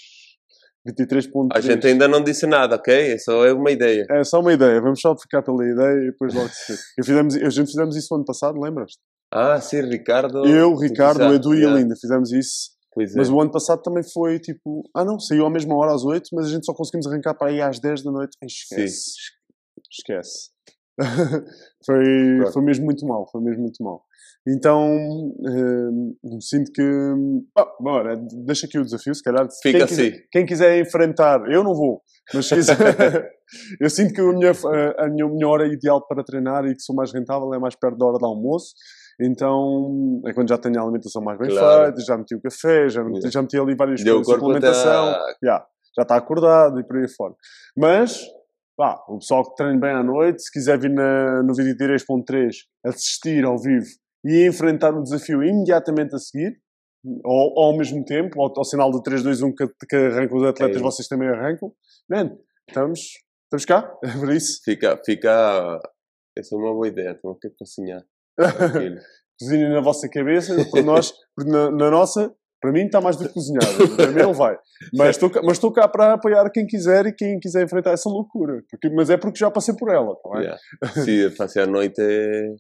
23.3. 0.87 1.49
A 1.55 1.61
gente 1.61 1.87
ainda 1.87 2.07
não 2.07 2.23
disse 2.23 2.47
nada, 2.47 2.77
ok? 2.77 3.19
Só 3.19 3.45
é 3.47 3.53
uma 3.55 3.71
ideia. 3.71 4.07
É 4.11 4.23
só 4.23 4.41
uma 4.41 4.53
ideia, 4.53 4.81
vamos 4.83 5.01
só 5.01 5.17
ficar 5.17 5.43
pela 5.43 5.67
ideia 5.67 5.97
e 6.03 6.11
depois 6.11 6.35
logo 6.35 6.49
se 6.51 6.73
vê. 6.75 6.79
E 7.01 7.05
fizemos, 7.05 7.35
a 7.37 7.51
gente 7.51 7.67
fizemos 7.69 7.97
isso 7.97 8.09
no 8.11 8.17
ano 8.19 8.25
passado, 8.27 8.61
lembras-te? 8.61 8.99
Ah, 9.33 9.59
sim, 9.61 9.81
Ricardo. 9.81 10.45
Eu, 10.47 10.75
Ricardo, 10.77 11.21
Exato, 11.23 11.35
Edu 11.35 11.55
e 11.55 11.61
yeah. 11.61 11.79
Linda 11.81 11.95
fizemos 12.01 12.31
isso. 12.33 12.74
É. 13.03 13.07
Mas 13.17 13.29
o 13.29 13.41
ano 13.41 13.51
passado 13.51 13.83
também 13.83 14.03
foi 14.03 14.39
tipo. 14.39 14.89
Ah 14.95 15.05
não, 15.05 15.19
saiu 15.19 15.47
à 15.47 15.51
mesma 15.51 15.75
hora 15.77 15.95
às 15.95 16.05
8, 16.05 16.29
mas 16.33 16.47
a 16.47 16.51
gente 16.51 16.65
só 16.65 16.73
conseguimos 16.73 17.07
arrancar 17.07 17.35
para 17.35 17.51
aí 17.51 17.61
às 17.61 17.79
10 17.81 18.03
da 18.03 18.11
noite. 18.11 18.37
Ai, 18.43 18.47
esquece. 18.47 19.13
Esquece. 19.91 20.51
foi, 21.85 22.05
Pronto. 22.39 22.53
foi 22.53 22.63
mesmo 22.63 22.85
muito 22.85 23.05
mal, 23.07 23.29
foi 23.31 23.41
mesmo 23.43 23.63
muito 23.63 23.83
mal. 23.83 24.05
Então, 24.47 24.87
hum, 25.41 26.15
sinto 26.41 26.71
que. 26.71 26.83
Ah, 27.57 27.67
bora, 27.81 28.17
deixa 28.45 28.67
aqui 28.67 28.79
o 28.79 28.85
desafio, 28.85 29.15
se 29.15 29.23
calhar. 29.23 29.49
Fica 29.63 29.79
quem 29.79 29.87
quiser, 29.87 30.09
assim. 30.13 30.23
quem 30.31 30.47
quiser 30.47 30.81
enfrentar, 30.81 31.51
eu 31.51 31.65
não 31.65 31.75
vou, 31.75 32.03
mas 32.33 32.47
se 32.47 32.55
quiser- 32.55 32.75
eu 33.81 33.89
sinto 33.91 34.13
que 34.13 34.21
a 34.21 34.33
minha, 34.33 34.53
a, 34.99 35.09
minha, 35.09 35.25
a 35.27 35.29
minha 35.31 35.49
hora 35.49 35.67
ideal 35.67 36.07
para 36.07 36.23
treinar 36.23 36.65
e 36.67 36.75
que 36.75 36.83
sou 36.83 36.95
mais 36.95 37.13
rentável 37.13 37.53
é 37.55 37.59
mais 37.59 37.75
perto 37.75 37.97
da 37.97 38.07
hora 38.07 38.19
do 38.19 38.27
almoço. 38.27 38.75
Então, 39.21 40.21
é 40.27 40.33
quando 40.33 40.49
já 40.49 40.59
tenho 40.59 40.79
a 40.79 40.83
alimentação 40.83 41.23
mais 41.23 41.39
bem 41.39 41.49
Claro. 41.51 41.85
feita, 41.85 42.01
já 42.03 42.17
meti 42.19 42.35
o 42.35 42.41
café, 42.41 42.89
já 42.89 43.03
meti, 43.05 43.17
Yeah. 43.19 43.31
já 43.31 43.43
meti 43.43 43.59
ali 43.59 43.75
várias 43.75 44.01
o 44.01 44.05
coisas 44.05 44.27
suplementação, 44.27 45.11
está- 45.11 45.37
yeah, 45.43 45.67
já 45.97 46.03
está 46.03 46.17
acordado 46.17 46.81
e 46.81 46.85
por 46.85 46.97
aí 46.97 47.09
fora. 47.09 47.35
Mas, 47.77 48.21
pá, 48.77 49.03
o 49.09 49.19
pessoal 49.19 49.45
que 49.49 49.55
treina 49.57 49.79
bem 49.79 49.91
à 49.93 50.03
noite, 50.03 50.43
se 50.43 50.51
quiser 50.51 50.79
vir 50.79 50.91
na, 50.91 51.43
no 51.43 51.55
vídeo 51.55 51.77
3.3 51.77 52.57
assistir 52.85 53.45
ao 53.45 53.57
vivo 53.59 53.87
e 54.25 54.47
enfrentar 54.47 54.93
o 54.95 55.03
desafio 55.03 55.43
imediatamente 55.43 56.15
a 56.15 56.19
seguir, 56.19 56.59
ou, 57.23 57.53
ou 57.57 57.65
ao 57.67 57.77
mesmo 57.77 58.03
tempo, 58.05 58.41
ao, 58.43 58.53
ao 58.57 58.65
sinal 58.65 58.91
do 58.91 59.03
3, 59.03 59.23
2, 59.23 59.43
1 59.43 59.55
que, 59.55 59.69
que 59.89 59.95
arrancam 59.97 60.39
os 60.39 60.45
atletas, 60.45 60.77
É. 60.79 60.81
vocês 60.81 61.07
também 61.07 61.29
arrancam. 61.29 61.71
Man, 62.09 62.37
estamos, 62.67 63.01
estamos 63.45 63.65
cá, 63.67 63.83
por 64.21 64.33
isso. 64.33 64.61
Fica, 64.65 64.99
fica. 65.05 65.79
Essa 66.37 66.57
é 66.57 66.59
uma 66.59 66.73
boa 66.73 66.89
ideia, 66.89 67.15
temos 67.15 67.39
que 67.41 67.51
cozinhar. 67.51 67.99
aquilo. 67.99 68.14
Cozinhem 69.41 69.71
na 69.71 69.81
vossa 69.81 70.09
cabeça, 70.09 70.55
para 70.71 70.83
nós, 70.83 71.13
porque 71.35 71.51
na, 71.51 71.71
na 71.71 71.91
nossa, 71.91 72.33
para 72.61 72.73
mim 72.73 72.87
está 72.87 73.01
mais 73.01 73.17
do 73.17 73.27
que 73.27 73.35
cozinhado, 73.35 73.97
para 73.97 74.07
mim 74.13 74.23
não 74.23 74.33
vai. 74.33 74.57
Mas 74.95 75.11
estou, 75.11 75.29
cá- 75.31 75.41
mas 75.43 75.53
estou 75.53 75.73
cá 75.73 75.89
para 75.89 76.15
apoiar 76.15 76.49
quem 76.51 76.67
quiser 76.67 77.07
e 77.07 77.13
quem 77.13 77.39
quiser 77.41 77.65
enfrentar 77.65 77.93
essa 77.93 78.09
loucura. 78.09 78.63
Porque, 78.71 78.89
mas 78.91 79.11
é 79.11 79.17
porque 79.17 79.39
já 79.39 79.51
passei 79.51 79.75
por 79.77 79.91
ela, 79.93 80.15
tá? 80.17 80.41
Yeah. 80.41 80.59
Sim, 81.05 81.31
fazer 81.37 81.61
à 81.63 81.67
noite 81.67 82.01
é... 82.01 82.55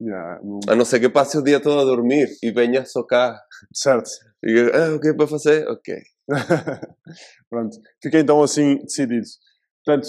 Yeah, 0.00 0.40
não- 0.44 0.60
A 0.68 0.76
não 0.76 0.84
ser 0.84 1.00
que 1.00 1.08
passe 1.08 1.36
o 1.38 1.42
dia 1.42 1.58
todo 1.60 1.80
a 1.80 1.84
dormir 1.84 2.28
e 2.42 2.50
venha 2.52 2.84
só 2.84 3.02
cá. 3.02 3.36
certo. 3.72 4.08
E 4.44 4.70
ah, 4.72 4.94
o 4.94 5.00
que 5.00 5.08
é 5.08 5.14
para 5.14 5.26
fazer? 5.26 5.66
Ok. 5.68 5.94
Pronto. 7.50 7.76
Fiquei 8.02 8.20
então 8.20 8.42
assim 8.42 8.76
decididos. 8.78 9.38
Portanto, 9.84 10.08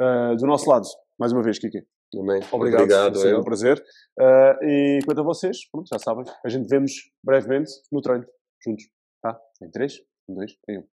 ah, 0.00 0.34
do 0.36 0.46
nosso 0.46 0.68
lado, 0.68 0.86
mais 1.18 1.32
uma 1.32 1.42
vez, 1.42 1.58
Kiki. 1.58 1.82
Amém. 2.14 2.42
Obrigado, 2.52 2.82
Obrigado 2.82 3.20
foi 3.20 3.34
um 3.34 3.42
prazer. 3.42 3.82
Ah, 4.18 4.58
e 4.62 5.00
quanto 5.04 5.20
a 5.20 5.24
vocês, 5.24 5.68
pronto, 5.70 5.88
já 5.92 5.98
sabem, 5.98 6.24
a 6.44 6.48
gente 6.48 6.68
vemos 6.68 6.92
brevemente 7.24 7.70
no 7.90 8.00
treino, 8.00 8.26
juntos. 8.62 8.84
Tá? 9.22 9.38
Em 9.62 9.70
3, 9.70 10.00
em 10.28 10.34
2, 10.34 10.56
em 10.68 10.78
1. 10.78 10.91